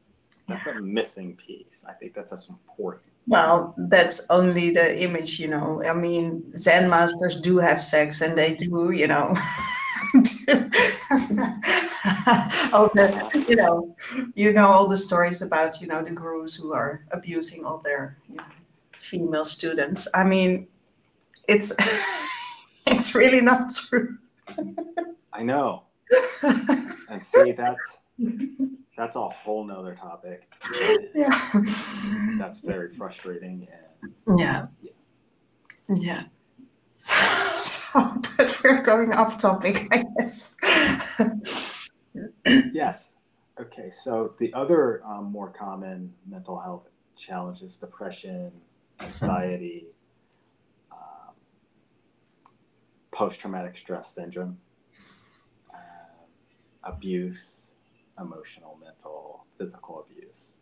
[0.47, 1.83] that's a missing piece.
[1.87, 3.03] I think that's as important.
[3.27, 5.83] Well, that's only the image, you know.
[5.83, 9.35] I mean, Zen masters do have sex and they do, you know,
[12.71, 13.95] all the, you know,
[14.35, 18.17] you know all the stories about you know the gurus who are abusing all their
[18.29, 18.43] you know,
[18.97, 20.07] female students.
[20.13, 20.67] I mean,
[21.49, 21.73] it's
[22.87, 24.17] it's really not true.
[25.33, 25.83] I know.
[27.09, 27.97] I see, that's
[28.97, 30.51] that's a whole nother topic.
[31.15, 31.39] Yeah.
[32.37, 34.65] That's very frustrating and yeah.
[35.87, 36.23] Yeah.
[36.91, 37.15] So,
[37.63, 40.55] so, but we're going off topic, I guess.
[42.73, 43.13] yes.
[43.61, 43.91] Okay.
[43.91, 48.51] So the other um, more common mental health challenges: depression,
[48.99, 49.87] anxiety,
[50.91, 51.35] um,
[53.11, 54.57] post-traumatic stress syndrome,
[55.73, 55.77] uh,
[56.83, 57.66] abuse,
[58.19, 60.57] emotional, mental, physical abuse.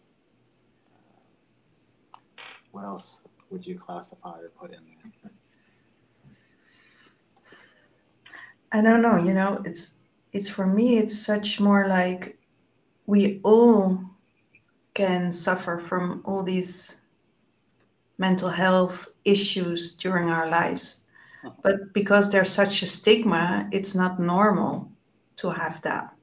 [0.94, 2.10] Uh,
[2.72, 5.32] what else would you classify or put in there?
[8.72, 9.18] I don't know.
[9.18, 10.00] You know, it's
[10.34, 10.98] it's for me.
[10.98, 12.38] It's such more like
[13.06, 14.04] we all
[14.94, 17.02] can suffer from all these
[18.18, 21.06] mental health issues during our lives,
[21.62, 24.92] but because there's such a stigma, it's not normal
[25.38, 26.15] to have that.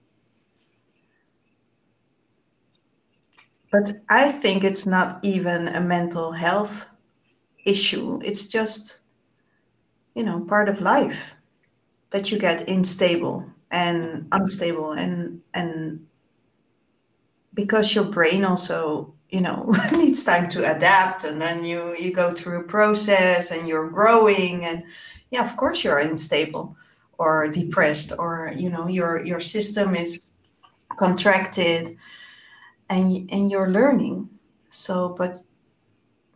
[3.73, 6.87] But I think it's not even a mental health
[7.65, 8.21] issue.
[8.23, 9.01] It's just,
[10.15, 11.37] you know, part of life
[12.11, 16.07] that you get unstable and unstable and and
[17.55, 22.31] because your brain also you know needs time to adapt and then you you go
[22.33, 24.85] through a process and you're growing and
[25.31, 26.77] yeah of course you're unstable
[27.19, 30.27] or depressed or you know your your system is
[30.99, 31.97] contracted
[32.89, 34.29] and and you're learning
[34.69, 35.43] so but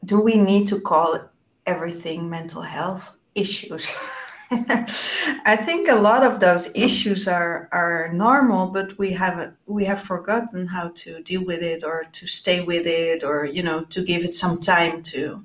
[0.05, 1.19] do we need to call
[1.67, 3.95] everything mental health issues
[4.51, 10.01] I think a lot of those issues are are normal, but we have we have
[10.01, 14.05] forgotten how to deal with it, or to stay with it, or you know, to
[14.05, 15.45] give it some time to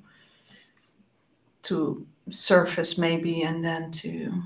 [1.63, 4.43] to surface maybe, and then to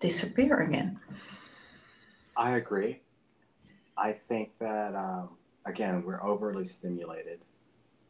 [0.00, 0.98] disappear again.
[2.36, 3.00] I agree.
[3.98, 5.30] I think that um,
[5.64, 7.40] again, we're overly stimulated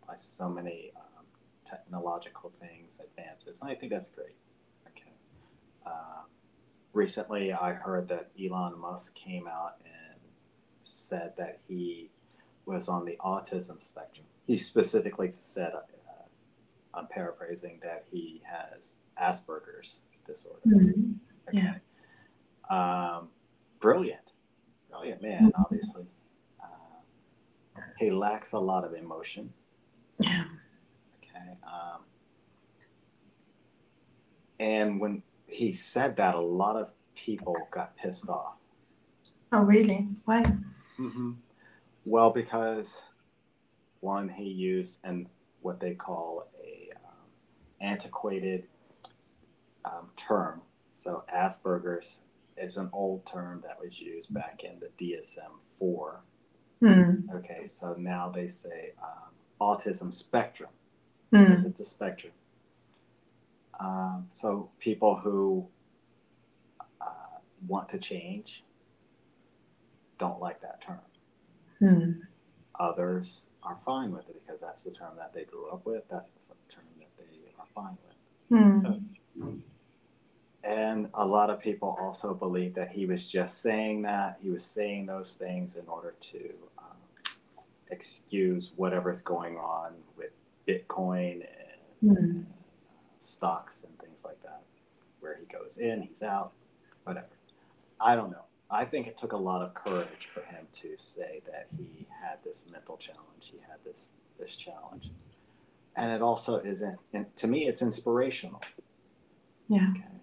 [0.06, 0.92] by so many
[1.66, 3.60] technological things, advances.
[3.60, 4.36] And I think that's great.
[4.86, 5.12] Okay.
[5.84, 6.22] Uh,
[6.92, 10.20] recently, I heard that Elon Musk came out and
[10.82, 12.10] said that he
[12.64, 14.26] was on the autism spectrum.
[14.46, 16.22] He specifically said, uh,
[16.94, 20.60] I'm paraphrasing, that he has Asperger's disorder.
[20.66, 21.12] Mm-hmm.
[21.48, 21.80] Okay.
[22.70, 23.16] Yeah.
[23.18, 23.28] Um,
[23.80, 24.25] brilliant.
[24.98, 25.62] Brilliant man, mm-hmm.
[25.62, 26.06] obviously.
[26.62, 29.52] Uh, he lacks a lot of emotion.
[30.18, 30.44] Yeah.
[31.62, 32.00] Um,
[34.58, 38.54] and when he said that, a lot of people got pissed off.
[39.52, 40.08] Oh, really?
[40.24, 40.44] Why?
[40.98, 41.32] Mm-hmm.
[42.04, 43.02] Well, because
[44.00, 45.26] one, he used and
[45.60, 47.26] what they call a um,
[47.80, 48.64] antiquated
[49.84, 50.62] um, term.
[50.92, 52.20] So Asperger's
[52.56, 56.20] is an old term that was used back in the DSM four.
[56.82, 57.32] Mm.
[57.34, 60.70] Okay, so now they say um, autism spectrum
[61.32, 61.46] mm.
[61.46, 62.32] because it's a spectrum.
[63.80, 65.66] Um, so people who
[67.00, 68.64] uh, want to change
[70.18, 70.98] don't like that term.
[71.82, 72.20] Mm.
[72.78, 76.04] Others are fine with it because that's the term that they grew up with.
[76.10, 76.38] That's the
[76.68, 77.24] term that they
[77.58, 78.60] are fine with.
[78.60, 78.82] Mm.
[78.82, 79.54] So,
[80.66, 84.38] and a lot of people also believe that he was just saying that.
[84.42, 87.32] He was saying those things in order to um,
[87.90, 90.30] excuse whatever's going on with
[90.66, 91.46] Bitcoin
[92.02, 92.44] and mm.
[93.20, 94.62] stocks and things like that,
[95.20, 96.52] where he goes in, he's out,
[97.04, 97.28] whatever.
[98.00, 98.44] I don't know.
[98.68, 102.38] I think it took a lot of courage for him to say that he had
[102.44, 105.12] this mental challenge, he had this this challenge,
[105.94, 106.82] and it also is,
[107.36, 108.60] to me, it's inspirational.
[109.68, 109.86] Yeah.
[109.92, 110.15] Okay.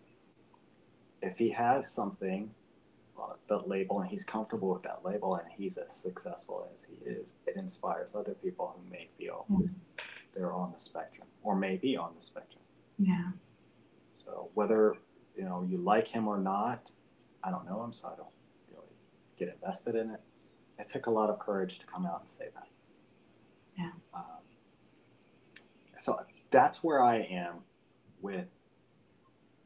[1.23, 2.51] If he has something,
[3.19, 7.09] uh, the label, and he's comfortable with that label, and he's as successful as he
[7.09, 9.45] is, it inspires other people who may feel.
[9.49, 9.69] Mm
[10.33, 12.63] they're on the spectrum or may be on the spectrum.
[12.97, 13.31] Yeah.
[14.23, 14.95] So whether
[15.35, 16.91] you know you like him or not,
[17.43, 18.27] I don't know him, so I don't
[18.71, 18.93] really
[19.37, 20.21] get invested in it.
[20.79, 22.67] It took a lot of courage to come out and say that.
[23.77, 23.91] Yeah.
[24.13, 24.23] Um,
[25.97, 26.19] so
[26.49, 27.57] that's where I am
[28.21, 28.47] with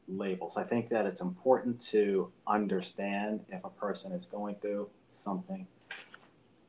[0.08, 0.58] labels.
[0.58, 5.68] I think that it's important to understand if a person is going through something,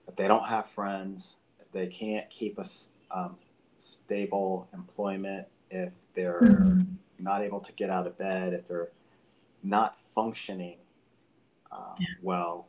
[0.07, 2.67] if they don't have friends, if they can't keep a
[3.11, 3.37] um,
[3.77, 6.83] stable employment, if they're mm-hmm.
[7.19, 8.89] not able to get out of bed, if they're
[9.63, 10.79] not functioning
[11.71, 12.07] uh, yeah.
[12.23, 12.67] well,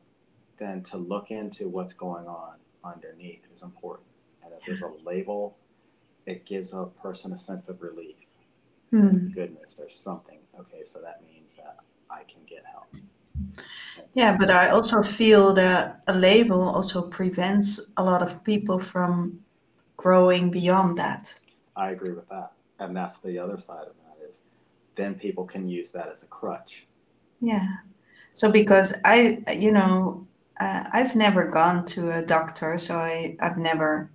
[0.58, 4.08] then to look into what's going on underneath is important.
[4.44, 4.66] And if yeah.
[4.68, 5.58] there's a label,
[6.26, 8.16] it gives a person a sense of relief.
[8.92, 9.34] Mm.
[9.34, 10.39] Goodness, there's something.
[10.60, 11.78] Okay, so that means that
[12.10, 12.88] I can get help.
[14.14, 19.40] Yeah, but I also feel that a label also prevents a lot of people from
[19.98, 21.40] growing beyond that.
[21.76, 22.52] I agree with that.
[22.80, 24.42] And that's the other side of that is
[24.96, 26.88] then people can use that as a crutch.
[27.42, 27.68] Yeah.
[28.34, 30.28] So because I, you know,
[30.60, 34.10] uh, I've never gone to a doctor, so I, I've never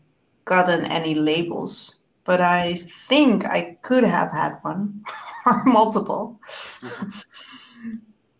[0.45, 5.05] gotten any labels, but I think I could have had one
[5.47, 6.41] or multiple,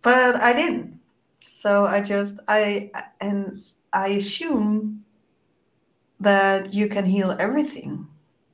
[0.03, 1.01] but I didn't.
[1.41, 2.91] So I just, I,
[3.21, 5.05] and I assume
[6.21, 8.07] that you can heal everything,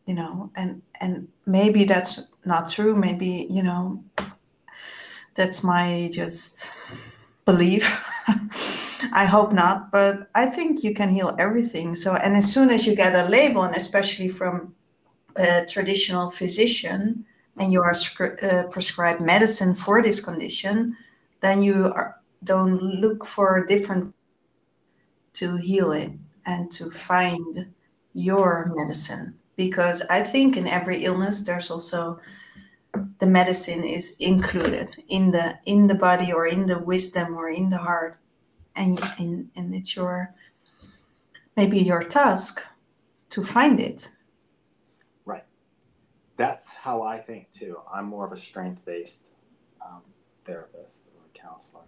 [0.06, 2.96] you know, and, and maybe that's not true.
[2.96, 4.02] Maybe, you know,
[5.34, 6.72] that's my just
[7.44, 8.06] belief.
[9.12, 11.94] I hope not, but I think you can heal everything.
[11.94, 14.74] So, and as soon as you get a label, and especially from
[15.36, 17.24] a traditional physician,
[17.60, 17.92] and you are
[18.42, 20.96] uh, prescribed medicine for this condition,
[21.40, 24.14] then you are, don't look for different
[25.34, 26.10] to heal it
[26.46, 27.66] and to find
[28.14, 29.34] your medicine.
[29.56, 32.18] Because I think in every illness, there's also
[33.20, 37.68] the medicine is included in the in the body or in the wisdom or in
[37.68, 38.16] the heart
[38.74, 40.34] and and, and it's your
[41.56, 42.62] maybe your task
[43.28, 44.10] to find it
[46.40, 49.30] that's how i think too i'm more of a strength-based
[49.84, 50.02] um,
[50.44, 51.82] therapist or counselor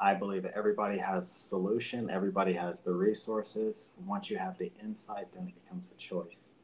[0.00, 4.70] i believe that everybody has a solution everybody has the resources once you have the
[4.82, 6.54] insight then it becomes a choice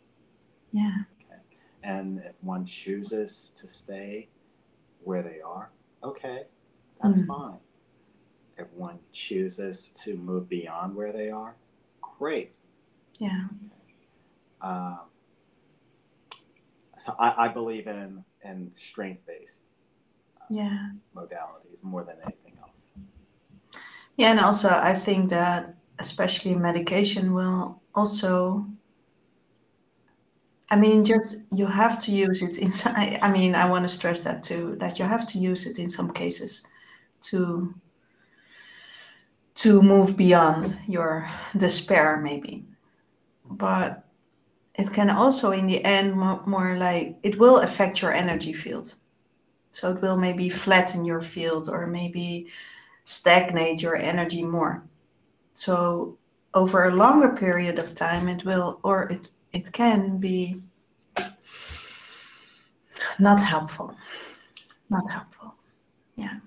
[0.73, 1.41] yeah Okay.
[1.83, 4.29] and if one chooses to stay
[5.07, 5.71] where they are,
[6.03, 6.43] okay,
[7.01, 7.29] that's mm-hmm.
[7.29, 7.59] fine.
[8.59, 11.55] If one chooses to move beyond where they are,
[12.01, 12.53] great.
[13.19, 13.45] Yeah.
[14.61, 15.01] Um,
[17.07, 19.63] so I, I, believe in in strength based
[20.41, 23.07] uh, yeah modalities more than anything else.
[24.17, 28.67] Yeah, and also I think that especially medication will also
[30.69, 32.71] I mean, just you have to use it in.
[33.23, 34.75] I mean, I want to stress that too.
[34.81, 36.67] That you have to use it in some cases
[37.23, 37.73] to
[39.55, 42.65] to move beyond your despair, maybe.
[43.49, 44.06] But
[44.79, 48.95] it can also, in the end, more, more like it will affect your energy field.
[49.71, 52.49] So it will maybe flatten your field or maybe
[53.05, 54.85] stagnate your energy more.
[55.53, 56.19] So
[56.55, 60.61] over a longer period of time, it will, or it it can be
[63.19, 63.95] not helpful.
[64.91, 65.55] Not helpful.
[66.17, 66.39] Yeah.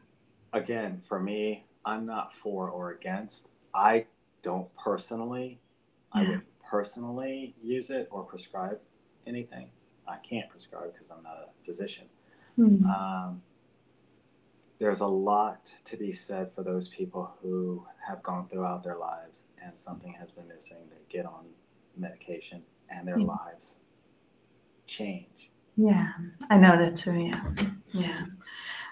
[0.54, 3.48] Again, for me, I'm not for or against.
[3.74, 4.06] I
[4.42, 5.60] don't personally,
[6.16, 6.22] yeah.
[6.22, 8.80] I would personally use it or prescribe
[9.26, 9.70] anything.
[10.08, 12.06] I can't prescribe because I'm not a physician.
[12.58, 12.86] Mm-hmm.
[12.86, 13.42] Um,
[14.80, 19.46] there's a lot to be said for those people who have gone throughout their lives
[19.64, 20.78] and something has been missing.
[20.90, 21.46] They get on
[21.98, 23.26] medication and their yeah.
[23.26, 23.76] lives
[24.88, 25.52] change.
[25.76, 26.12] Yeah,
[26.50, 27.18] I know that too.
[27.18, 27.44] Yeah,
[27.92, 28.26] yeah.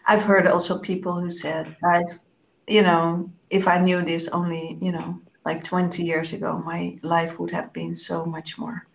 [0.06, 2.20] I've heard also people who said, "I've,
[2.68, 7.39] you know, if I knew this only, you know, like 20 years ago, my life
[7.39, 8.86] would have been so much more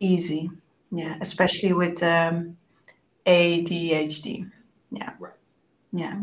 [0.00, 0.50] easy."
[0.90, 2.56] Yeah, especially with um,
[3.26, 4.50] ADHD.
[4.90, 5.12] Yeah.
[5.18, 5.40] Right.
[5.92, 6.16] Yeah.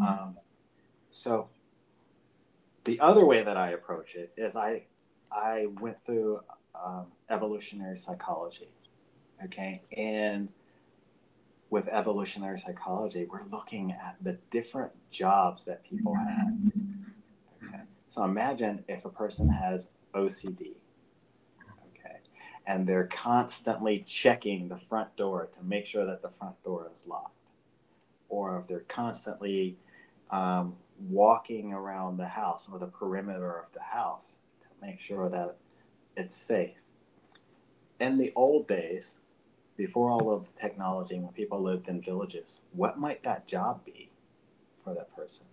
[0.00, 0.36] Um,
[1.10, 1.48] so
[2.84, 4.84] the other way that I approach it is I
[5.32, 6.40] I went through
[6.74, 8.68] um, evolutionary psychology.
[9.44, 9.82] Okay.
[9.96, 10.48] And
[11.70, 16.52] with evolutionary psychology, we're looking at the different jobs that people have.
[18.08, 20.72] So imagine if a person has OCD.
[21.90, 22.16] Okay.
[22.66, 27.06] And they're constantly checking the front door to make sure that the front door is
[27.06, 27.34] locked.
[28.28, 29.76] Or if they're constantly
[30.30, 30.76] um,
[31.08, 35.56] walking around the house or the perimeter of the house to make sure that
[36.16, 36.76] it's safe.
[38.00, 39.18] In the old days,
[39.76, 44.10] before all of the technology, when people lived in villages, what might that job be
[44.82, 45.46] for that person?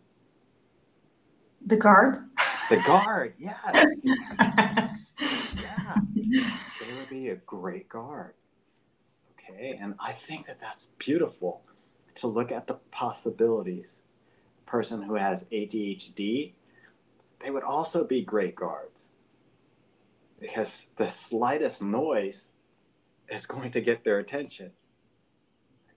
[1.66, 2.30] The guard.
[2.70, 3.58] The guard, yes.
[5.64, 5.96] yeah.
[6.16, 8.34] They would be a great guard.
[9.34, 9.78] Okay.
[9.82, 11.62] And I think that that's beautiful
[12.16, 14.00] to look at the possibilities.
[14.66, 16.54] A person who has ADHD,
[17.40, 19.10] they would also be great guards
[20.40, 22.48] because the slightest noise
[23.30, 24.72] is going to get their attention.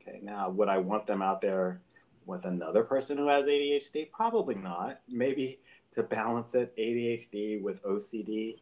[0.00, 1.80] Okay, now would I want them out there
[2.26, 4.10] with another person who has ADHD?
[4.10, 5.00] Probably not.
[5.08, 5.60] Maybe
[5.92, 8.56] to balance it, ADHD with OCD,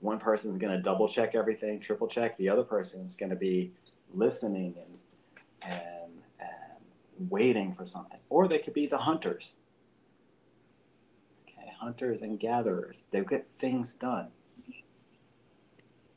[0.00, 2.36] one person's going to double check everything, triple check.
[2.36, 3.72] The other person is going to be
[4.12, 8.18] listening and, and, and waiting for something.
[8.28, 9.54] Or they could be the hunters.
[11.46, 13.04] Okay, hunters and gatherers.
[13.10, 14.28] They get things done.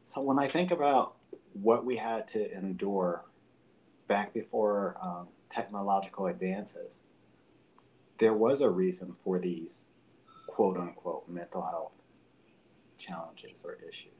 [0.06, 1.16] So when I think about
[1.54, 3.26] what we had to endure
[4.08, 7.00] back before um, technological advances,
[8.18, 9.88] there was a reason for these
[10.48, 11.92] quote unquote mental health
[12.98, 14.16] challenges or issues.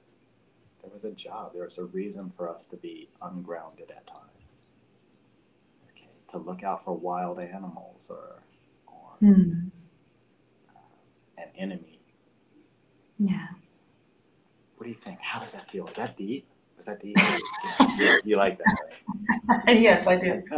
[0.82, 4.30] There was a job, there was a reason for us to be ungrounded at times.
[5.90, 8.42] Okay, to look out for wild animals or,
[8.88, 9.72] or mm.
[10.70, 10.80] uh,
[11.38, 12.00] an enemy.
[13.18, 13.48] Yeah.
[14.76, 15.20] What do you think?
[15.22, 15.88] How does that feel?
[15.88, 16.46] Is that deep?
[16.86, 17.18] That deep?
[17.98, 18.78] you, you like that,
[19.68, 20.44] yes, I do.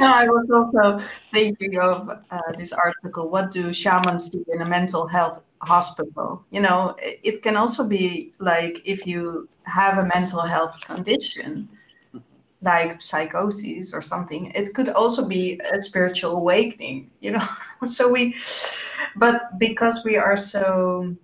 [0.00, 3.30] no, I was also thinking of uh, this article.
[3.30, 6.44] What do shamans do in a mental health hospital?
[6.50, 11.68] You know, it, it can also be like if you have a mental health condition,
[12.62, 17.46] like psychosis or something it could also be a spiritual awakening you know
[17.86, 18.34] so we
[19.14, 21.14] but because we are so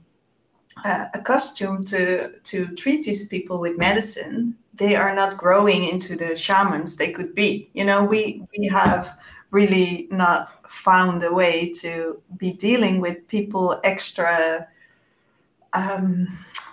[0.84, 6.34] uh, accustomed to to treat these people with medicine they are not growing into the
[6.34, 9.16] shamans they could be you know we we have
[9.50, 14.66] really not found a way to be dealing with people extra
[15.72, 16.26] um,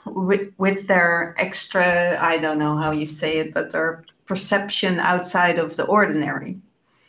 [0.06, 5.60] with, with their extra i don't know how you say it but their perception outside
[5.60, 6.58] of the ordinary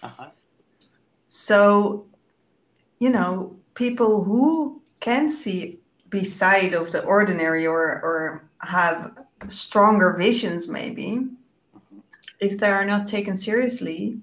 [0.02, 0.28] uh-huh.
[1.28, 2.04] so
[2.98, 5.80] you know people who can see
[6.12, 9.16] beside of the ordinary or or have
[9.48, 11.26] stronger visions maybe.
[12.38, 14.20] If they are not taken seriously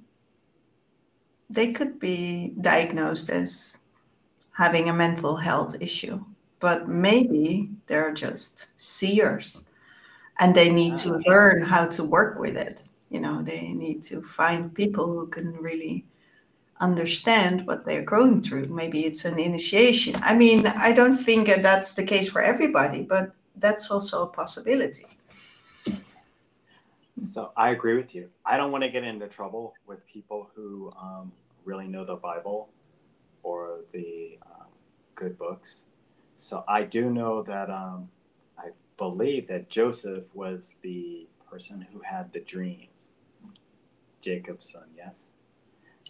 [1.50, 3.80] they could be diagnosed as
[4.52, 6.24] having a mental health issue.
[6.60, 9.66] But maybe they're just seers
[10.40, 11.22] and they need to ah.
[11.26, 12.84] learn how to work with it.
[13.10, 16.06] You know they need to find people who can really
[16.80, 18.66] understand what they're going through.
[18.66, 20.16] Maybe it's an initiation.
[20.22, 25.06] I mean, I don't think that's the case for everybody, but that's also a possibility.
[27.22, 28.30] So I agree with you.
[28.46, 31.32] I don't want to get into trouble with people who um,
[31.66, 32.70] really know the Bible
[33.44, 34.68] or the um,
[35.16, 35.86] good books.
[36.38, 38.10] So I do know that um,
[38.58, 43.12] I believe that Joseph was the person who had the dreams,
[44.22, 44.86] Jacob's son.
[44.96, 45.30] Yes.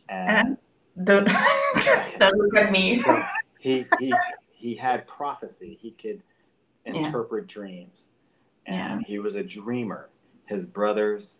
[0.09, 0.57] And
[1.03, 1.27] don't,
[2.19, 2.97] don't look at me.
[2.97, 3.23] So
[3.59, 4.13] he he
[4.51, 5.77] he had prophecy.
[5.79, 6.21] He could
[6.85, 7.53] interpret yeah.
[7.53, 8.05] dreams,
[8.65, 9.07] and yeah.
[9.07, 10.09] he was a dreamer.
[10.45, 11.39] His brothers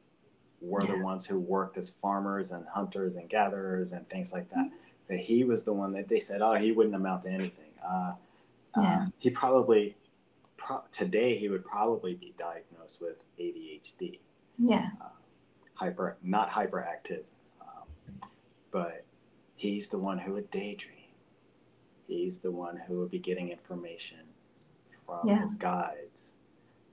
[0.62, 0.92] were yeah.
[0.92, 4.70] the ones who worked as farmers and hunters and gatherers and things like that.
[5.08, 8.14] But he was the one that they said, "Oh, he wouldn't amount to anything." Uh,
[8.78, 9.02] yeah.
[9.02, 9.96] Uh, he probably
[10.58, 14.20] pro- today he would probably be diagnosed with ADHD.
[14.60, 14.90] Yeah.
[15.02, 15.10] Uh,
[15.74, 17.24] hyper, not hyperactive,
[18.72, 19.06] but
[19.56, 20.96] he's the one who would daydream.
[22.08, 24.20] He's the one who would be getting information
[25.06, 25.42] from yeah.
[25.42, 26.34] his guides,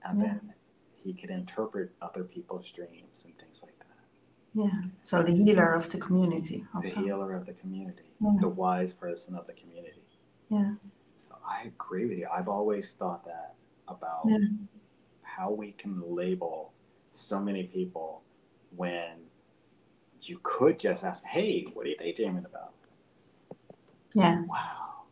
[0.03, 0.27] and yeah.
[0.27, 0.53] then
[0.95, 3.85] he could interpret other people's dreams and things like that.
[4.53, 4.89] Yeah.
[5.03, 6.65] So the healer of the community.
[6.75, 6.95] Also.
[6.95, 8.11] The healer of the community.
[8.19, 8.31] Yeah.
[8.41, 10.01] The wise person of the community.
[10.49, 10.73] Yeah.
[11.17, 12.27] So I agree with you.
[12.33, 13.55] I've always thought that
[13.87, 14.27] about
[15.21, 16.73] how we can label
[17.11, 18.21] so many people
[18.75, 19.26] when
[20.21, 22.73] you could just ask, hey, what are they dreaming about?
[24.13, 24.43] Yeah.
[24.47, 25.03] Wow.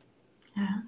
[0.55, 0.81] Yeah.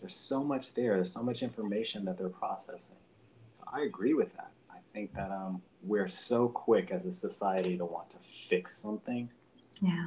[0.00, 0.94] There's so much there.
[0.94, 2.96] There's so much information that they're processing.
[3.10, 4.50] So I agree with that.
[4.70, 9.28] I think that um, we're so quick as a society to want to fix something.
[9.80, 10.06] Yeah.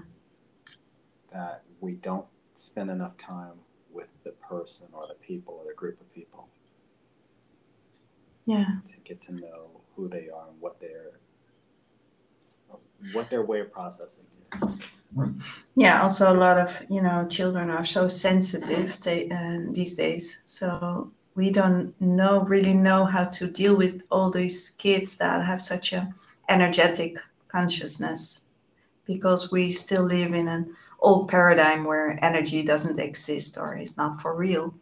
[1.31, 3.53] That we don't spend enough time
[3.91, 6.47] with the person or the people or the group of people.
[8.45, 8.65] Yeah.
[8.85, 11.19] To get to know who they are and what they're
[13.11, 14.69] what their way of processing is.
[15.75, 20.41] Yeah, also a lot of you know children are so sensitive they, uh, these days,
[20.45, 25.61] so we don't know really know how to deal with all these kids that have
[25.61, 26.13] such a
[26.49, 28.41] energetic consciousness
[29.05, 34.21] because we still live in an old paradigm where energy doesn't exist or is not
[34.21, 34.73] for real.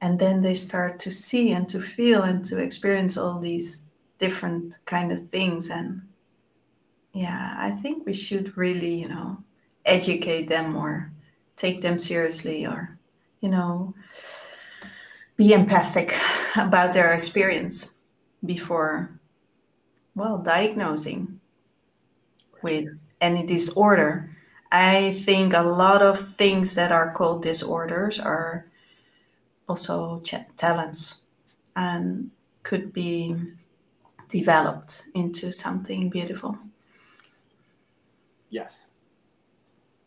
[0.00, 3.86] And then they start to see and to feel and to experience all these
[4.18, 6.02] different kind of things and
[7.16, 9.38] yeah, I think we should really, you know,
[9.86, 11.10] educate them or
[11.56, 12.98] take them seriously or,
[13.40, 13.94] you know,
[15.38, 16.14] be empathic
[16.56, 17.94] about their experience
[18.44, 19.18] before,
[20.14, 21.40] well, diagnosing.
[22.62, 22.88] with
[23.20, 24.30] any disorder.
[24.72, 28.66] I think a lot of things that are called disorders are
[29.68, 30.20] also
[30.56, 31.22] talents
[31.76, 32.30] and
[32.62, 33.36] could be
[34.28, 36.58] developed into something beautiful.
[38.50, 38.90] Yes.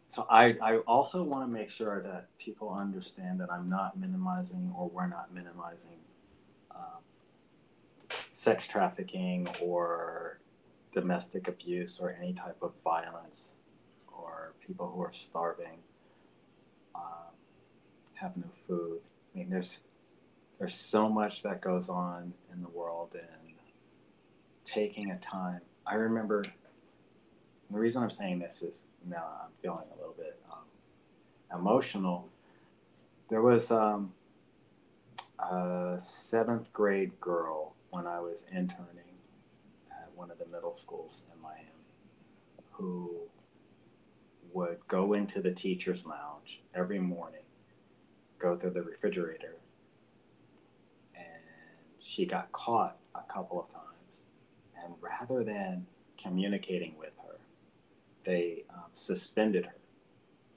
[0.08, 4.74] So I, I also want to make sure that people understand that I'm not minimizing
[4.76, 6.00] or we're not minimizing
[6.76, 7.02] um,
[8.32, 10.40] sex trafficking or
[10.92, 13.54] domestic abuse or any type of violence
[14.08, 15.78] or people who are starving,
[16.96, 17.34] um,
[18.16, 19.00] have no food.
[19.34, 19.82] I mean, there's
[20.58, 23.56] there's so much that goes on in the world, and
[24.66, 25.62] taking a time.
[25.86, 26.44] I remember
[27.72, 32.28] the reason I'm saying this is now I'm feeling a little bit um, emotional.
[33.30, 34.14] There was um,
[35.40, 39.18] a seventh grade girl when I was interning
[39.92, 41.70] at one of the middle schools in Miami
[42.72, 43.12] who
[44.54, 47.44] would go into the teacher's lounge every morning,
[48.40, 49.58] go through the refrigerator,
[51.16, 51.26] and
[52.00, 54.22] she got caught a couple of times.
[54.84, 55.86] And rather than
[56.18, 57.12] communicating with
[58.24, 59.76] they um, suspended her.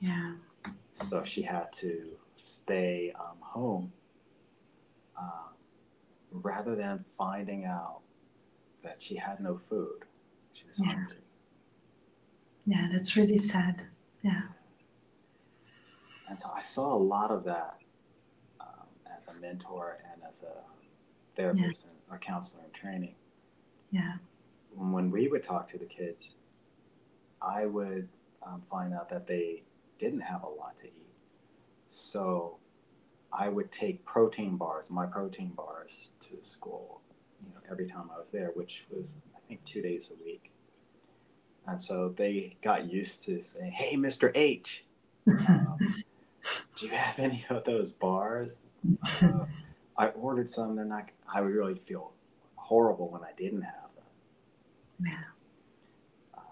[0.00, 0.34] Yeah.
[0.94, 3.92] So she had to stay um, home
[5.18, 5.54] um,
[6.32, 8.00] rather than finding out
[8.82, 10.04] that she had no food.
[10.52, 10.86] She was Yeah.
[10.94, 11.16] hungry.
[12.64, 13.82] Yeah, that's really sad.
[14.22, 14.42] Yeah.
[16.28, 17.78] And so I saw a lot of that
[18.60, 18.86] um,
[19.16, 20.62] as a mentor and as a
[21.36, 23.14] therapist and, or counselor in training.
[23.90, 24.14] Yeah.
[24.74, 26.36] When we would talk to the kids,
[27.44, 28.08] I would
[28.46, 29.62] um, find out that they
[29.98, 31.14] didn't have a lot to eat.
[31.90, 32.58] So
[33.32, 37.00] I would take protein bars, my protein bars, to school,
[37.42, 40.50] you know, every time I was there, which was I think two days a week.
[41.66, 44.32] And so they got used to saying, "Hey, Mr.
[44.34, 44.84] H,
[45.48, 45.78] um,
[46.76, 48.56] do you have any of those bars?"
[49.22, 49.46] Uh,
[49.96, 50.74] I ordered some.
[50.74, 51.08] They're not.
[51.32, 52.12] I would really feel
[52.56, 55.06] horrible when I didn't have them.
[55.06, 56.42] Yeah.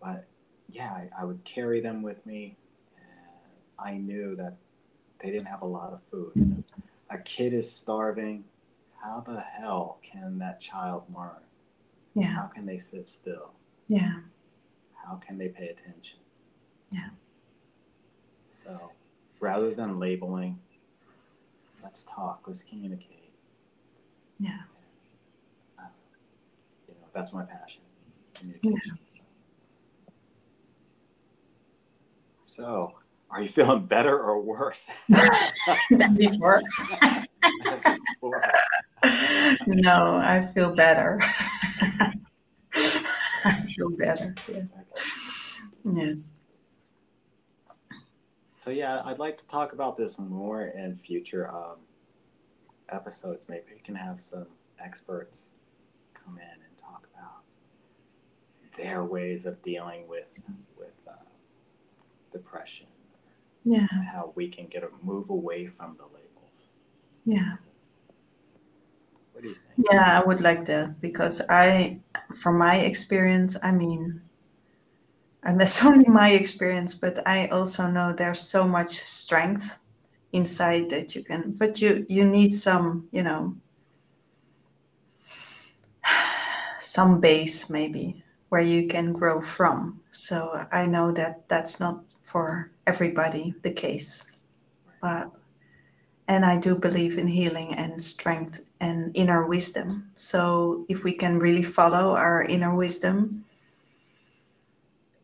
[0.00, 0.26] but
[0.68, 2.56] yeah, I, I would carry them with me,
[2.96, 3.06] and
[3.78, 4.56] I knew that
[5.18, 6.64] they didn't have a lot of food.
[7.10, 8.44] A kid is starving.
[9.02, 11.42] How the hell can that child learn?
[12.14, 12.26] Yeah.
[12.26, 13.52] How can they sit still?
[13.88, 14.14] Yeah.
[14.94, 16.18] How can they pay attention?
[16.90, 17.08] Yeah.
[18.52, 18.92] So
[19.40, 20.58] rather than labeling,
[21.82, 23.32] let's talk, let's communicate.
[24.38, 24.58] Yeah.
[25.78, 25.84] Uh,
[26.88, 27.82] you know, that's my passion,
[28.34, 28.98] communication.
[32.58, 32.92] So,
[33.30, 34.88] are you feeling better or worse?
[35.08, 36.60] Than before.
[38.20, 38.42] Before.
[39.68, 41.20] no, I feel better.
[43.44, 44.34] I feel better.
[44.48, 44.62] Yeah.
[45.84, 46.40] Yes.
[48.56, 51.76] So yeah, I'd like to talk about this more in future um,
[52.88, 53.46] episodes.
[53.48, 54.48] Maybe we can have some
[54.84, 55.50] experts
[56.12, 57.44] come in and talk about
[58.76, 60.26] their ways of dealing with
[62.32, 62.86] depression,
[63.64, 63.86] Yeah.
[64.12, 66.66] how we can get a move away from the labels.
[67.24, 67.56] Yeah.
[69.32, 69.88] What do you think?
[69.90, 72.00] Yeah, I would like that because I,
[72.34, 74.20] from my experience, I mean,
[75.44, 79.78] and that's only my experience, but I also know there's so much strength
[80.32, 83.56] inside that you can, but you you need some, you know,
[86.78, 90.00] some base maybe where you can grow from.
[90.10, 94.24] So I know that that's not for everybody the case,
[95.00, 95.34] but
[96.28, 100.10] and I do believe in healing and strength and inner wisdom.
[100.14, 103.44] So if we can really follow our inner wisdom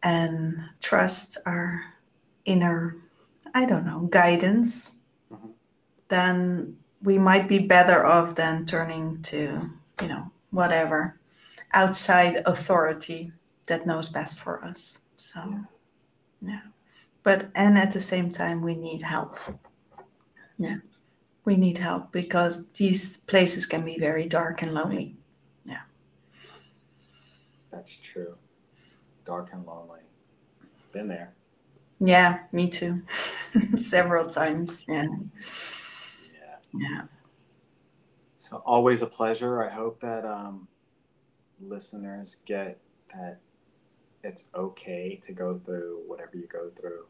[0.03, 1.83] and trust our
[2.47, 2.97] inner,
[3.55, 5.01] I don't know, guidance,
[5.31, 5.53] Mhm.
[6.09, 9.71] then we might be better off than turning to,
[10.01, 11.19] you know, whatever
[11.75, 13.33] outside authority
[13.67, 15.03] that knows best for us.
[15.17, 15.63] So, Yeah.
[16.41, 16.61] yeah.
[17.23, 19.39] But, and at the same time, we need help.
[20.59, 20.77] Yeah.
[21.45, 25.17] We need help because these places can be very dark and lonely.
[25.65, 25.83] Yeah.
[27.71, 28.37] That's true.
[29.25, 30.01] Dark and lonely.
[30.93, 31.35] Been there.
[32.01, 33.03] Yeah, me too.
[33.77, 34.85] Several times.
[34.89, 35.07] Yeah.
[36.33, 36.57] Yeah.
[36.75, 37.03] Yeah.
[38.39, 39.63] So always a pleasure.
[39.65, 40.69] I hope that um,
[41.69, 42.79] listeners get
[43.15, 43.41] that
[44.23, 47.07] it's okay to go through whatever you go through,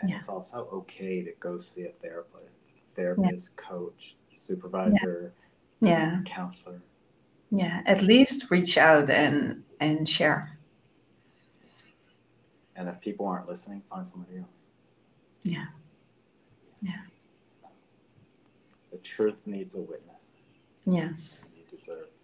[0.00, 0.16] and Yeah.
[0.16, 2.54] it's also okay to go see a therapist,
[2.94, 5.34] therapist, coach, supervisor,
[5.80, 6.22] Yeah.
[6.24, 6.80] counselor.
[7.50, 7.82] Yeah.
[7.86, 10.58] At least reach out and and share.
[12.74, 14.48] And if people aren't listening, find somebody else.
[15.42, 15.66] Yeah.
[16.80, 17.02] Yeah.
[18.90, 20.34] The truth needs a witness.
[20.84, 21.50] Yes.
[21.56, 22.17] You deserve to be heard.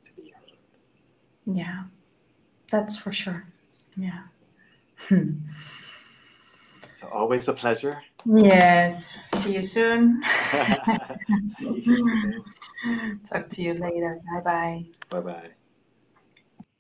[1.47, 1.85] Yeah.
[2.71, 3.47] That's for sure.
[3.97, 4.23] Yeah.
[6.91, 8.03] So always a pleasure.
[8.25, 9.05] Yes.
[9.35, 10.23] See you soon.
[11.49, 12.45] See you soon.
[13.25, 14.21] Talk to you later.
[14.33, 14.85] Bye bye.
[15.11, 15.51] Bye bye.